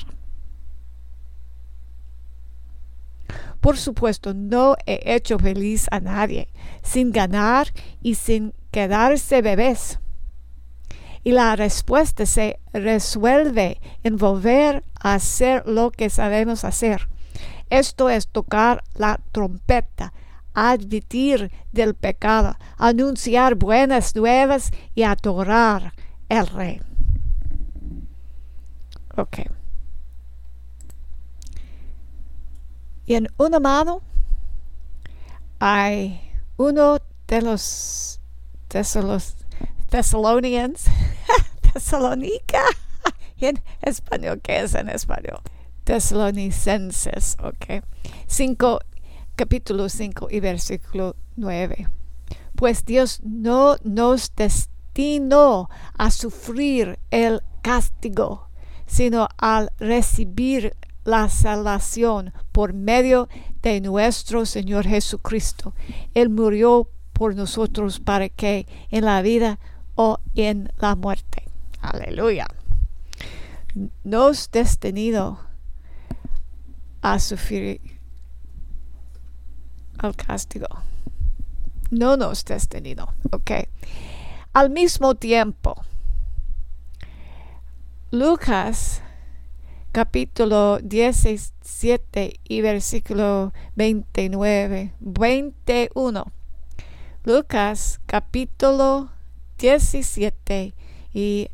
Por 3.61 3.77
supuesto, 3.79 4.35
no 4.35 4.75
he 4.87 5.15
hecho 5.15 5.39
feliz 5.39 5.87
a 5.93 6.01
nadie 6.01 6.49
sin 6.83 7.13
ganar 7.13 7.69
y 8.03 8.17
sin 8.17 8.55
quedarse 8.73 9.41
bebés. 9.41 10.01
Y 11.23 11.31
la 11.31 11.55
respuesta 11.55 12.27
se 12.27 12.59
resuelve 12.73 13.81
en 14.03 14.17
volver 14.17 14.83
a 14.99 15.15
hacer 15.15 15.63
lo 15.69 15.93
que 15.93 16.11
sabemos 16.11 16.65
hacer. 16.65 17.09
Esto 17.69 18.11
es 18.11 18.27
tocar 18.27 18.83
la 18.95 19.21
trompeta, 19.31 20.13
admitir 20.55 21.53
del 21.71 21.95
pecado, 21.95 22.57
anunciar 22.79 23.55
buenas 23.55 24.17
nuevas 24.17 24.73
y 24.97 25.05
adorar 25.05 25.93
el 26.31 26.47
rey. 26.47 26.81
Ok. 29.17 29.41
Y 33.05 33.15
en 33.15 33.29
una 33.37 33.61
mano 33.61 34.01
hay 35.59 36.21
uno 36.57 36.99
de 37.27 37.43
los 37.43 38.21
Thessalonians, 38.69 40.85
Thessalonica, 41.73 42.63
en 43.41 43.61
español, 43.83 44.41
¿qué 44.43 44.61
es 44.61 44.75
en 44.75 44.89
español? 44.89 45.41
Tesalonicenses, 45.83 47.37
ok. 47.43 47.83
5, 48.29 48.79
capítulo 49.35 49.89
5 49.89 50.29
y 50.31 50.39
versículo 50.39 51.17
9. 51.35 51.89
Pues 52.55 52.85
Dios 52.85 53.19
no 53.25 53.77
nos 53.83 54.31
destinó 54.95 55.69
a 55.97 56.11
sufrir 56.11 56.99
el 57.11 57.43
castigo, 57.63 58.49
sino 58.87 59.29
al 59.39 59.71
recibir 59.79 60.77
la 61.05 61.29
salvación 61.29 62.33
por 62.53 62.73
medio 62.73 63.29
de 63.63 63.81
nuestro 63.81 64.47
Señor 64.47 64.87
Jesucristo. 64.87 65.75
Él 66.15 66.29
murió 66.29 66.89
por 67.13 67.35
nosotros 67.35 68.01
para 68.01 68.29
que 68.29 68.67
en 68.91 69.05
la 69.05 69.23
vida 69.23 69.59
o 69.95 70.19
en 70.35 70.71
la 70.79 70.97
muerte. 70.97 71.45
Aleluya. 71.81 72.47
Nos 74.05 74.51
destinado 74.51 75.39
a 77.03 77.19
sufrir 77.19 77.81
el 80.03 80.17
castigo. 80.17 80.69
No 81.91 82.17
nos 82.17 82.45
destinado. 82.45 83.15
Ok. 83.33 83.51
Al 84.53 84.69
mismo 84.69 85.15
tiempo, 85.15 85.77
Lucas 88.11 89.01
capítulo 89.93 90.81
17 90.83 92.41
y 92.43 92.61
versículo 92.61 93.53
29, 93.77 94.93
21. 94.99 96.33
Lucas 97.23 98.01
capítulo 98.07 99.11
17 99.59 100.75
y 101.15 101.49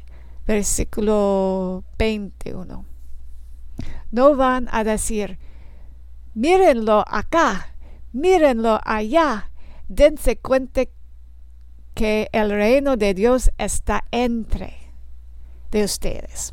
versículo 0.47 1.85
21. 1.99 2.87
No 4.11 4.37
van 4.37 4.71
a 4.73 4.85
decir, 4.85 5.39
mírenlo 6.33 7.05
acá, 7.07 7.75
mírenlo 8.15 8.81
allá, 8.83 9.51
dense 9.87 10.39
cuenta 10.39 10.87
que 11.97 12.29
el 12.33 12.51
reino 12.51 12.99
de 12.99 13.15
Dios 13.15 13.51
está 13.57 14.05
entre 14.11 14.77
de 15.71 15.83
ustedes. 15.83 16.53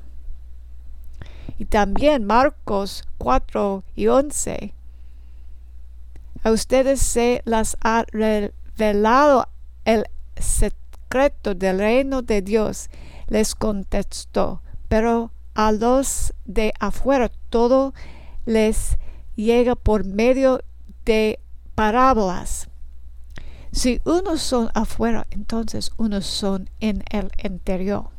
Y 1.60 1.66
también 1.66 2.24
Marcos 2.24 3.04
4 3.18 3.84
y 3.94 4.08
11. 4.08 4.74
A 6.44 6.52
ustedes 6.52 7.02
se 7.02 7.42
las 7.44 7.76
ha 7.82 8.06
revelado 8.14 9.50
el 9.84 10.06
secreto 10.38 11.54
del 11.56 11.78
reino 11.78 12.22
de 12.22 12.42
Dios, 12.42 12.90
les 13.28 13.54
contestó, 13.54 14.62
pero 14.88 15.32
a 15.56 15.74
los 15.74 16.34
de 16.46 16.72
afuera 16.80 17.30
todo 17.50 17.94
les 18.46 18.98
llega 19.36 19.76
por 19.76 20.06
medio 20.06 20.62
de 21.04 21.40
parábolas. 21.76 22.70
Si 23.74 24.00
unos 24.06 24.42
son 24.44 24.70
afuera, 24.76 25.26
entonces 25.32 25.92
unos 25.98 26.28
son 26.28 26.70
en 26.80 27.04
el 27.10 27.32
interior. 27.44 28.10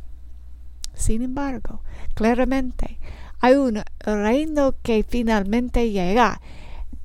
Sin 0.94 1.22
embargo, 1.22 1.80
claramente 2.14 2.98
hay 3.38 3.54
un 3.54 3.84
reino 4.00 4.74
que 4.82 5.04
finalmente 5.08 5.92
llega. 5.92 6.40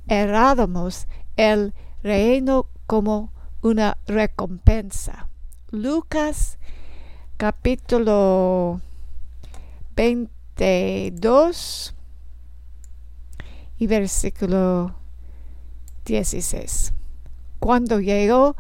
Errádamos 0.08 1.06
el 1.38 1.76
reino 2.02 2.66
como 2.88 3.32
una 3.62 4.00
recompensa. 4.08 5.30
Lucas 5.70 6.58
capítulo 7.38 8.82
22 9.96 11.96
y 13.78 13.86
versículo 13.86 14.96
16. 16.06 16.94
Cuando 17.60 18.00
llegó 18.00 18.56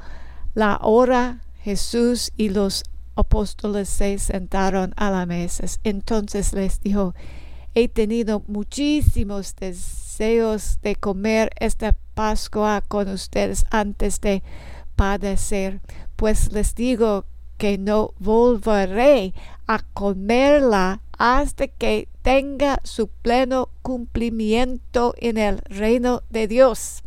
la 0.53 0.79
hora, 0.81 1.41
Jesús 1.61 2.31
y 2.37 2.49
los 2.49 2.83
apóstoles 3.15 3.89
se 3.89 4.17
sentaron 4.19 4.93
a 4.97 5.09
la 5.11 5.25
mesa. 5.25 5.65
Entonces 5.83 6.53
les 6.53 6.81
dijo, 6.81 7.13
he 7.75 7.87
tenido 7.87 8.43
muchísimos 8.47 9.55
deseos 9.55 10.79
de 10.81 10.95
comer 10.95 11.49
esta 11.59 11.95
Pascua 12.13 12.81
con 12.85 13.07
ustedes 13.07 13.65
antes 13.69 14.19
de 14.19 14.43
padecer, 14.97 15.79
pues 16.17 16.51
les 16.51 16.75
digo 16.75 17.23
que 17.57 17.77
no 17.77 18.13
volveré 18.19 19.33
a 19.67 19.79
comerla 19.93 21.01
hasta 21.17 21.67
que 21.67 22.09
tenga 22.21 22.79
su 22.83 23.07
pleno 23.07 23.69
cumplimiento 23.81 25.13
en 25.17 25.37
el 25.37 25.59
reino 25.59 26.23
de 26.29 26.49
Dios. 26.49 27.03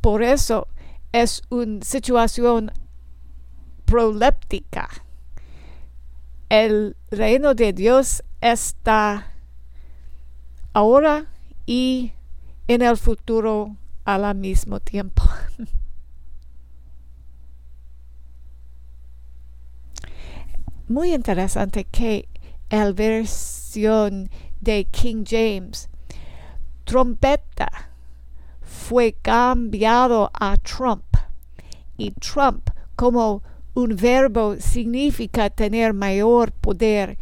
Por 0.00 0.22
eso 0.22 0.68
es 1.12 1.42
una 1.50 1.82
situación 1.82 2.72
proléptica 3.84 4.88
el 6.48 6.96
reino 7.10 7.54
de 7.54 7.72
Dios 7.72 8.22
está 8.40 9.32
ahora 10.72 11.26
y 11.66 12.12
en 12.68 12.80
el 12.82 12.96
futuro 12.96 13.76
al 14.04 14.34
mismo 14.34 14.80
tiempo. 14.80 15.22
Muy 20.88 21.12
interesante 21.12 21.84
que 21.84 22.28
la 22.70 22.92
versión 22.92 24.30
de 24.60 24.86
King 24.86 25.24
James, 25.28 25.90
trompeta, 26.84 27.87
fue 28.88 29.12
cambiado 29.20 30.30
a 30.32 30.56
Trump 30.56 31.04
y 31.98 32.12
Trump 32.12 32.70
como 32.96 33.42
un 33.74 33.94
verbo 33.94 34.56
significa 34.56 35.50
tener 35.50 35.92
mayor 35.92 36.52
poder 36.52 37.18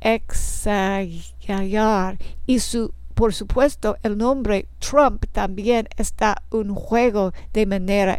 exagerar 0.00 2.18
y 2.44 2.58
su 2.58 2.92
por 3.14 3.32
supuesto 3.32 3.96
el 4.02 4.18
nombre 4.18 4.66
Trump 4.80 5.24
también 5.30 5.88
está 5.96 6.42
un 6.50 6.74
juego 6.74 7.32
de 7.52 7.66
manera 7.66 8.18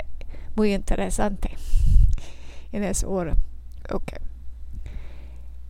muy 0.56 0.74
interesante 0.74 1.58
en 2.72 2.86
esa 2.86 3.10
hora. 3.10 3.36
Ok. 3.92 4.14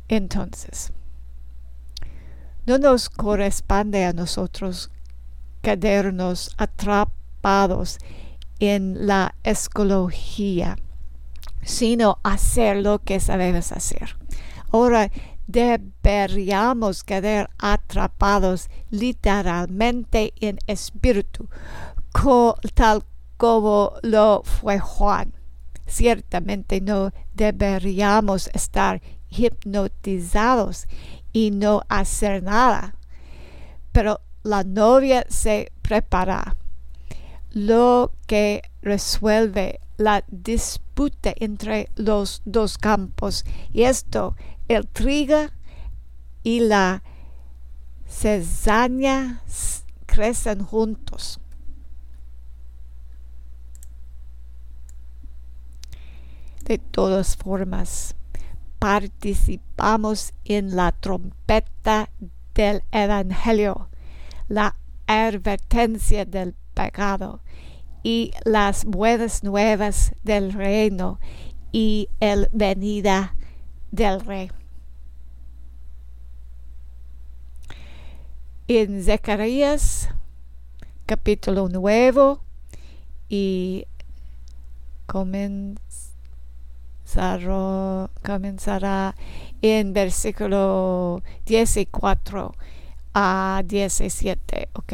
Entonces, 0.08 0.94
no 2.68 2.78
nos 2.78 3.10
corresponde 3.10 4.06
a 4.06 4.14
nosotros 4.14 4.92
quedarnos 5.62 6.54
atrapados 6.58 8.00
en 8.60 9.08
la 9.08 9.36
escología, 9.44 10.78
sino 11.64 12.20
hacer 12.24 12.78
lo 12.78 13.00
que 13.00 13.20
sabemos 13.20 13.72
hacer. 13.72 14.18
Ahora 14.72 15.12
deberíamos 15.48 17.04
quedar 17.04 17.50
atrapados 17.58 18.70
literalmente 18.90 20.34
en 20.40 20.60
espíritu, 20.68 21.50
tal 22.74 23.04
como 23.38 23.94
lo 24.04 24.44
fue 24.44 24.80
Juan. 24.80 25.34
Ciertamente 25.88 26.80
no 26.80 27.12
deberíamos 27.34 28.50
estar 28.54 29.02
hipnotizados 29.30 30.88
y 31.34 31.52
no 31.52 31.82
hacer 31.90 32.44
nada. 32.44 32.96
Pero 33.92 34.22
la 34.44 34.64
novia 34.64 35.26
se 35.30 35.72
prepara, 35.82 36.56
lo 37.52 38.12
que 38.28 38.62
resuelve 38.82 39.80
la 39.98 40.24
disputa 40.30 41.34
entre 41.36 41.90
los 41.96 42.42
dos 42.46 42.78
campos. 42.78 43.46
Y 43.72 43.84
esto, 43.84 44.36
el 44.68 44.88
trigo 44.88 45.50
y 46.44 46.62
la 46.62 47.04
cesárea 48.08 49.44
crecen 50.06 50.64
juntos. 50.64 51.40
De 56.66 56.78
todas 56.78 57.36
formas, 57.36 58.16
participamos 58.80 60.34
en 60.46 60.76
la 60.76 60.92
trompeta 60.92 62.10
del 62.56 62.84
Evangelio, 62.92 63.91
la 64.52 64.76
advertencia 65.08 66.26
del 66.26 66.56
pecado 66.74 67.40
y 68.04 68.34
las 68.44 68.84
buenas 68.84 69.44
nuevas 69.46 70.14
del 70.24 70.52
reino 70.52 71.22
y 71.72 72.10
el 72.20 72.50
venida 72.52 73.34
del 73.92 74.20
rey. 74.20 74.52
En 78.68 79.02
Zacarías 79.02 80.10
capítulo 81.06 81.70
nuevo 81.70 82.44
y 83.30 83.86
comenzará 88.22 89.16
en 89.62 89.94
versículo 89.94 91.24
14 91.46 91.86
a 93.14 93.62
17, 93.66 94.70
ok. 94.74 94.94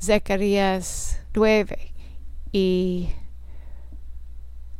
Zacarías 0.00 1.20
9 1.34 1.92
y 2.52 3.08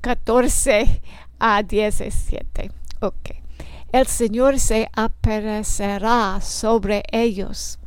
14 0.01 1.03
a 1.39 1.63
17, 1.63 2.71
ok. 3.01 3.31
El 3.93 4.07
Señor 4.07 4.59
se 4.59 4.89
aparecerá 4.95 6.41
sobre 6.41 7.03
ellos 7.13 7.79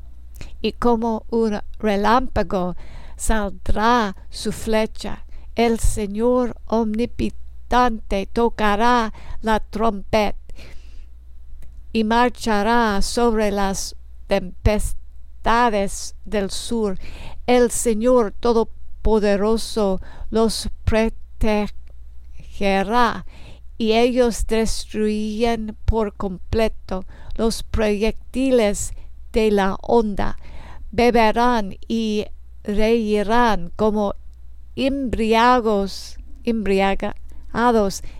y 0.62 0.74
como 0.74 1.26
un 1.30 1.60
relámpago 1.80 2.76
saldrá 3.18 4.16
su 4.30 4.52
flecha. 4.52 5.26
El 5.56 5.80
Señor 5.80 6.56
omnipotente 6.68 8.28
tocará 8.28 9.14
la 9.42 9.60
trompeta 9.60 10.38
y 11.92 12.04
marchará 12.04 13.02
sobre 13.02 13.52
las 13.52 13.96
tempestades 14.28 16.16
del 16.26 16.50
sur. 16.52 16.98
El 17.48 17.72
Señor 17.72 18.34
Todopoderoso 18.40 20.02
los 20.30 20.70
protegerá 20.84 21.76
y 23.78 23.92
ellos 23.94 24.48
destruyen 24.48 25.76
por 25.86 26.14
completo 26.16 27.06
los 27.36 27.64
proyectiles 27.64 28.94
de 29.34 29.52
la 29.52 29.76
onda. 29.82 30.38
Beberán 30.92 31.78
y 31.88 32.26
reirán 32.64 33.72
como 33.76 34.16
embriagos, 34.76 36.18
embriaga, 36.44 37.16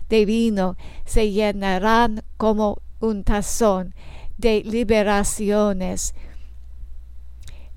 de 0.08 0.24
vino 0.24 0.76
se 1.04 1.30
llenarán 1.30 2.22
como 2.38 2.78
un 3.00 3.22
tazón 3.22 3.94
de 4.38 4.62
liberaciones. 4.64 6.14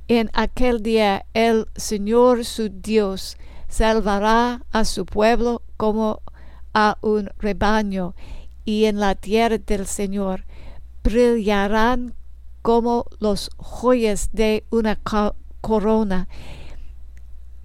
En 0.07 0.29
aquel 0.33 0.81
día 0.81 1.25
el 1.33 1.67
Señor 1.75 2.43
su 2.45 2.69
Dios 2.69 3.37
salvará 3.67 4.63
a 4.71 4.83
su 4.85 5.05
pueblo 5.05 5.61
como 5.77 6.21
a 6.73 6.97
un 7.01 7.29
rebaño, 7.39 8.15
y 8.65 8.85
en 8.85 8.99
la 8.99 9.15
tierra 9.15 9.57
del 9.57 9.85
Señor 9.85 10.45
brillarán 11.03 12.13
como 12.61 13.05
los 13.19 13.49
joyas 13.57 14.29
de 14.33 14.65
una 14.69 14.99
corona. 15.61 16.27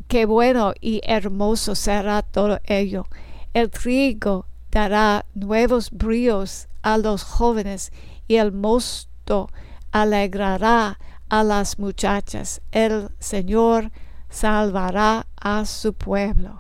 Qué 0.09 0.27
bueno 0.27 0.73
y 0.81 1.01
hermoso 1.05 1.75
será 1.75 2.23
todo 2.23 2.61
ello. 2.65 3.07
El 3.53 3.71
trigo 3.71 4.47
dará 4.71 5.27
nuevos 5.35 5.91
bríos 5.91 6.69
a 6.83 6.99
los 6.99 7.23
jóvenes 7.23 7.93
y 8.29 8.37
el 8.37 8.53
mosto 8.53 9.49
alegrará 9.93 10.99
a 11.29 11.45
las 11.45 11.79
muchachas. 11.79 12.61
El 12.72 13.11
Señor 13.18 13.91
salvará 14.29 15.27
a 15.37 15.64
su 15.64 15.95
pueblo. 15.95 16.59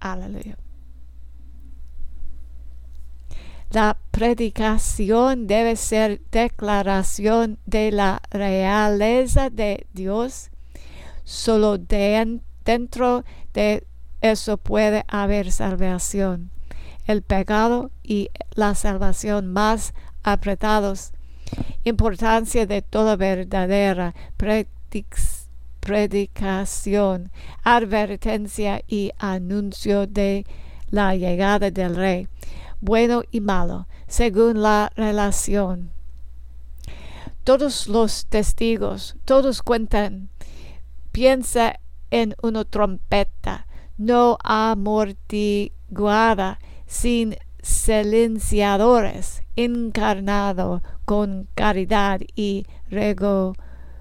Aleluya. 0.00 0.56
La 3.70 3.98
predicación 4.10 5.46
debe 5.46 5.76
ser 5.76 6.20
declaración 6.32 7.58
de 7.66 7.92
la 7.92 8.20
realeza 8.30 9.48
de 9.48 9.86
Dios. 9.92 10.50
Solo 11.22 11.78
dentro 11.78 13.24
de 13.54 13.86
eso 14.20 14.56
puede 14.56 15.04
haber 15.06 15.52
salvación. 15.52 16.50
El 17.06 17.22
pecado 17.22 17.92
y 18.02 18.30
la 18.54 18.74
salvación 18.74 19.52
más 19.52 19.94
apretados. 20.22 21.12
Importancia 21.84 22.66
de 22.66 22.82
toda 22.82 23.16
verdadera 23.16 24.14
predicación, 25.80 27.32
advertencia 27.64 28.82
y 28.86 29.12
anuncio 29.18 30.06
de 30.06 30.44
la 30.90 31.16
llegada 31.16 31.70
del 31.70 31.96
rey, 31.96 32.28
bueno 32.80 33.22
y 33.30 33.40
malo, 33.40 33.86
según 34.06 34.60
la 34.62 34.92
relación. 34.94 35.90
Todos 37.44 37.88
los 37.88 38.26
testigos, 38.26 39.16
todos 39.24 39.62
cuentan, 39.62 40.28
piensa 41.10 41.80
en 42.10 42.36
una 42.42 42.64
trompeta, 42.64 43.66
no 43.96 44.36
amortiguada, 44.42 46.58
sin 46.86 47.36
silenciadores, 47.62 49.42
encarnado 49.56 50.82
con 51.04 51.48
caridad 51.54 52.20
y 52.34 52.66
regocijo. 52.90 53.56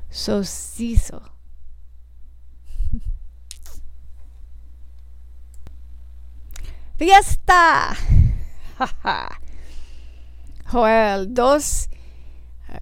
Fiesta. 6.98 7.96
Joel 10.72 11.34
2, 11.34 11.90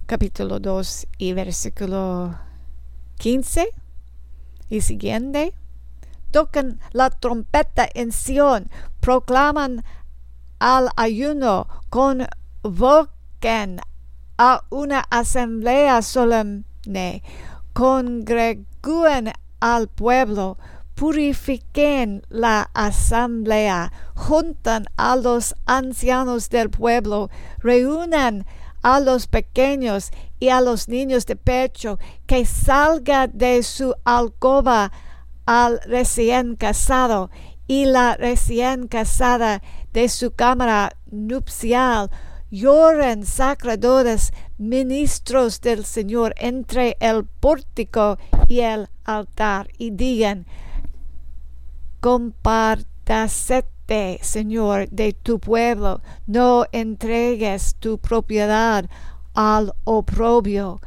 capítulo 0.06 0.60
2 0.60 1.06
y 1.16 1.32
versículo 1.32 2.38
15 3.16 3.72
y 4.68 4.80
siguiente 4.82 5.54
tocan 6.30 6.80
la 6.92 7.10
trompeta 7.10 7.88
en 7.94 8.12
Sion, 8.12 8.70
proclaman 9.00 9.84
al 10.58 10.90
ayuno, 10.96 11.66
convoquen 11.90 13.80
a 14.38 14.62
una 14.70 15.04
asamblea 15.10 16.02
solemne, 16.02 17.22
congregúen 17.72 19.32
al 19.60 19.88
pueblo, 19.88 20.58
purifiquen 20.94 22.22
la 22.28 22.70
asamblea, 22.74 23.92
juntan 24.14 24.86
a 24.96 25.16
los 25.16 25.54
ancianos 25.66 26.48
del 26.48 26.70
pueblo, 26.70 27.30
reúnan 27.58 28.46
a 28.82 29.00
los 29.00 29.26
pequeños 29.26 30.10
y 30.40 30.48
a 30.48 30.60
los 30.60 30.88
niños 30.88 31.26
de 31.26 31.36
pecho, 31.36 31.98
que 32.26 32.44
salga 32.44 33.26
de 33.26 33.62
su 33.62 33.94
alcoba 34.04 34.92
al 35.46 35.80
recién 35.86 36.56
casado 36.56 37.30
y 37.66 37.84
la 37.84 38.16
recién 38.16 38.88
casada 38.88 39.62
de 39.98 40.08
su 40.08 40.30
cámara 40.30 40.96
nupcial, 41.10 42.08
lloren 42.52 43.26
sacerdotes, 43.26 44.32
ministros 44.56 45.60
del 45.60 45.84
Señor 45.84 46.34
entre 46.36 46.96
el 47.00 47.24
pórtico 47.24 48.16
y 48.46 48.60
el 48.60 48.88
altar 49.02 49.70
y 49.76 49.90
digan, 49.90 50.46
compartasete, 51.98 54.20
Señor, 54.22 54.88
de 54.90 55.14
tu 55.14 55.40
pueblo, 55.40 56.00
no 56.28 56.66
entregues 56.70 57.74
tu 57.80 57.98
propiedad 57.98 58.88
al 59.34 59.74
oprobio, 59.82 60.80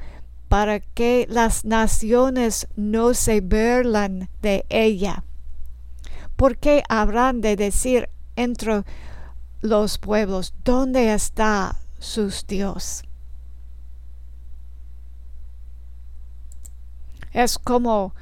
para 0.47 0.79
que 0.79 1.27
las 1.29 1.65
naciones 1.65 2.69
no 2.77 3.13
se 3.13 3.41
burlan 3.41 4.29
de 4.41 4.63
ella. 4.69 5.25
Porque 6.37 6.81
habrán 6.87 7.41
de 7.41 7.57
decir 7.57 8.07
entre 8.35 8.83
los 9.61 9.97
pueblos, 9.97 10.53
¿dónde 10.63 11.13
está 11.13 11.77
sus 11.99 12.45
Dios? 12.47 13.03
Es 17.31 17.57
como 17.57 18.13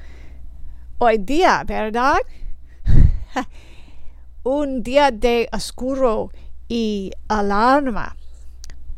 hoy 0.98 1.18
día, 1.18 1.64
¿verdad? 1.64 2.18
Un 4.44 4.82
día 4.82 5.10
de 5.10 5.48
oscuro 5.52 6.30
y 6.68 7.10
alarma, 7.28 8.16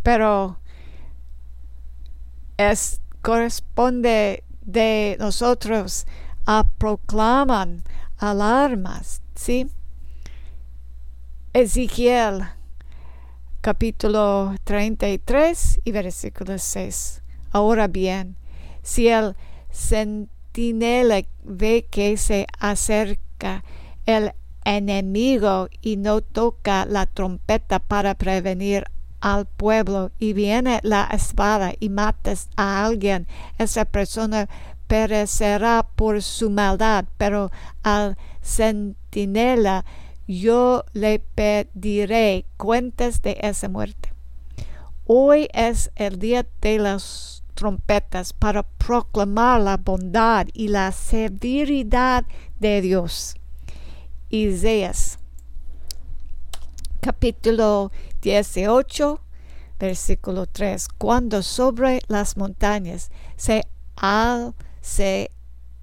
pero 0.02 0.58
es 2.56 3.00
corresponde 3.22 4.44
de 4.60 5.16
nosotros 5.18 6.06
a 6.44 6.64
proclaman 6.78 7.82
alarmas, 8.18 9.22
¿sí? 9.34 9.70
Ezequiel 11.54 12.46
capítulo 13.60 14.54
33 14.64 15.80
y 15.84 15.92
versículo 15.92 16.56
6. 16.56 17.20
Ahora 17.50 17.88
bien, 17.88 18.36
si 18.82 19.08
el 19.08 19.36
centinela 19.70 21.20
ve 21.44 21.86
que 21.90 22.16
se 22.16 22.46
acerca 22.58 23.64
el 24.06 24.32
enemigo 24.64 25.68
y 25.82 25.98
no 25.98 26.22
toca 26.22 26.86
la 26.86 27.04
trompeta 27.04 27.80
para 27.80 28.14
prevenir 28.14 28.86
al 29.20 29.44
pueblo 29.44 30.10
y 30.18 30.32
viene 30.32 30.80
la 30.82 31.06
espada 31.12 31.74
y 31.78 31.90
matas 31.90 32.48
a 32.56 32.82
alguien, 32.86 33.26
esa 33.58 33.84
persona 33.84 34.48
perecerá 34.86 35.86
por 35.96 36.22
su 36.22 36.48
maldad, 36.48 37.04
pero 37.18 37.50
al 37.82 38.16
centinela 38.42 39.84
yo 40.26 40.84
le 40.92 41.18
pediré 41.18 42.46
cuentas 42.56 43.22
de 43.22 43.38
esa 43.40 43.68
muerte. 43.68 44.12
Hoy 45.06 45.48
es 45.52 45.90
el 45.96 46.18
día 46.18 46.46
de 46.60 46.78
las 46.78 47.42
trompetas 47.54 48.32
para 48.32 48.62
proclamar 48.62 49.60
la 49.60 49.76
bondad 49.76 50.46
y 50.52 50.68
la 50.68 50.92
severidad 50.92 52.24
de 52.60 52.80
Dios. 52.80 53.34
Isaías 54.30 55.18
capítulo 57.02 57.90
18, 58.22 59.20
versículo 59.80 60.46
3. 60.46 60.86
Cuando 60.98 61.42
sobre 61.42 62.00
las 62.06 62.36
montañas 62.36 63.10
se 63.36 63.64
alce 63.96 65.32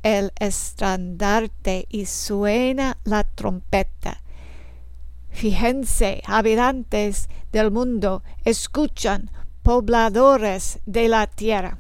el 0.02 0.32
estandarte 0.40 1.88
y 1.90 2.06
suena 2.06 2.98
la 3.04 3.26
trompeta. 3.26 4.24
Fíjense, 5.40 6.22
habitantes 6.26 7.30
del 7.54 7.72
mundo, 7.72 8.24
escuchan, 8.44 9.32
pobladores 9.64 10.82
de 10.86 11.08
la 11.08 11.28
tierra. 11.28 11.78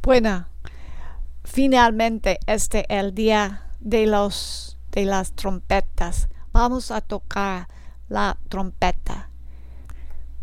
Bueno, 0.00 0.48
finalmente 1.44 2.38
este 2.46 2.86
el 2.88 3.14
día 3.14 3.66
de 3.80 4.06
los 4.06 4.78
de 4.90 5.04
las 5.04 5.32
trompetas. 5.32 6.30
Vamos 6.52 6.90
a 6.90 7.02
tocar 7.02 7.68
la 8.08 8.38
trompeta. 8.48 9.29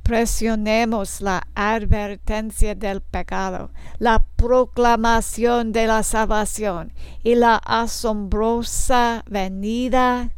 Presionemos 0.07 1.19
la 1.19 1.45
advertencia 1.53 2.75
del 2.75 3.01
pecado, 3.01 3.71
la 3.99 4.25
proclamación 4.37 5.73
de 5.73 5.85
la 5.85 6.01
salvación 6.01 6.93
y 7.23 7.35
la 7.35 7.57
asombrosa 7.57 9.25
venida 9.29 10.33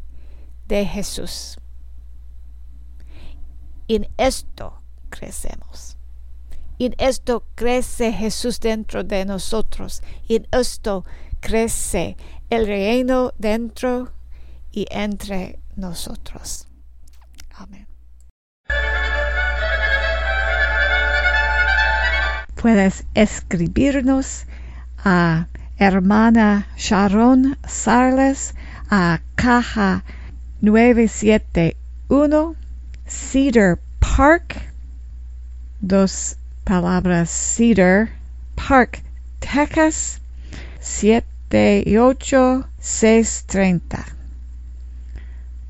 de 0.68 0.88
Jesús. 0.88 1.60
En 3.88 4.10
esto 4.18 4.82
crecemos. 5.12 5.98
En 6.80 6.96
esto 6.98 7.44
crece 7.54 8.12
Jesús 8.12 8.60
dentro 8.60 9.04
de 9.04 9.24
nosotros. 9.24 10.02
En 10.28 10.48
esto 10.52 11.06
crece 11.42 12.18
el 12.50 12.66
reino 12.66 13.34
dentro 13.38 14.14
y 14.72 14.88
entre 14.90 15.60
nosotros. 15.76 16.66
Amén. 17.52 17.88
Puedes 22.60 23.06
escribirnos 23.16 24.46
a 25.06 25.48
hermana 25.80 26.68
Sharon 26.76 27.58
Sarles 27.66 28.54
a 28.92 29.22
caja 29.38 30.04
971 30.60 32.58
Cedar 33.08 33.80
Park, 34.02 34.62
dos 35.80 36.36
palabras 36.66 37.30
Cedar 37.30 38.10
Park, 38.58 39.04
Texas 39.40 40.20
7 40.82 41.26
treinta. 43.48 44.06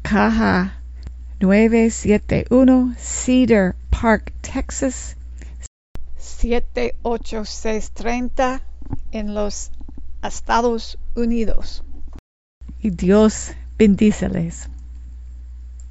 Caja 0.01 0.73
971 1.39 2.95
Cedar 2.97 3.75
Park, 3.91 4.33
Texas 4.41 5.15
78630 6.39 8.61
en 9.11 9.33
los 9.33 9.71
Estados 10.23 10.97
Unidos. 11.15 11.83
Y 12.79 12.91
Dios 12.91 13.51
bendíceles. 13.77 14.69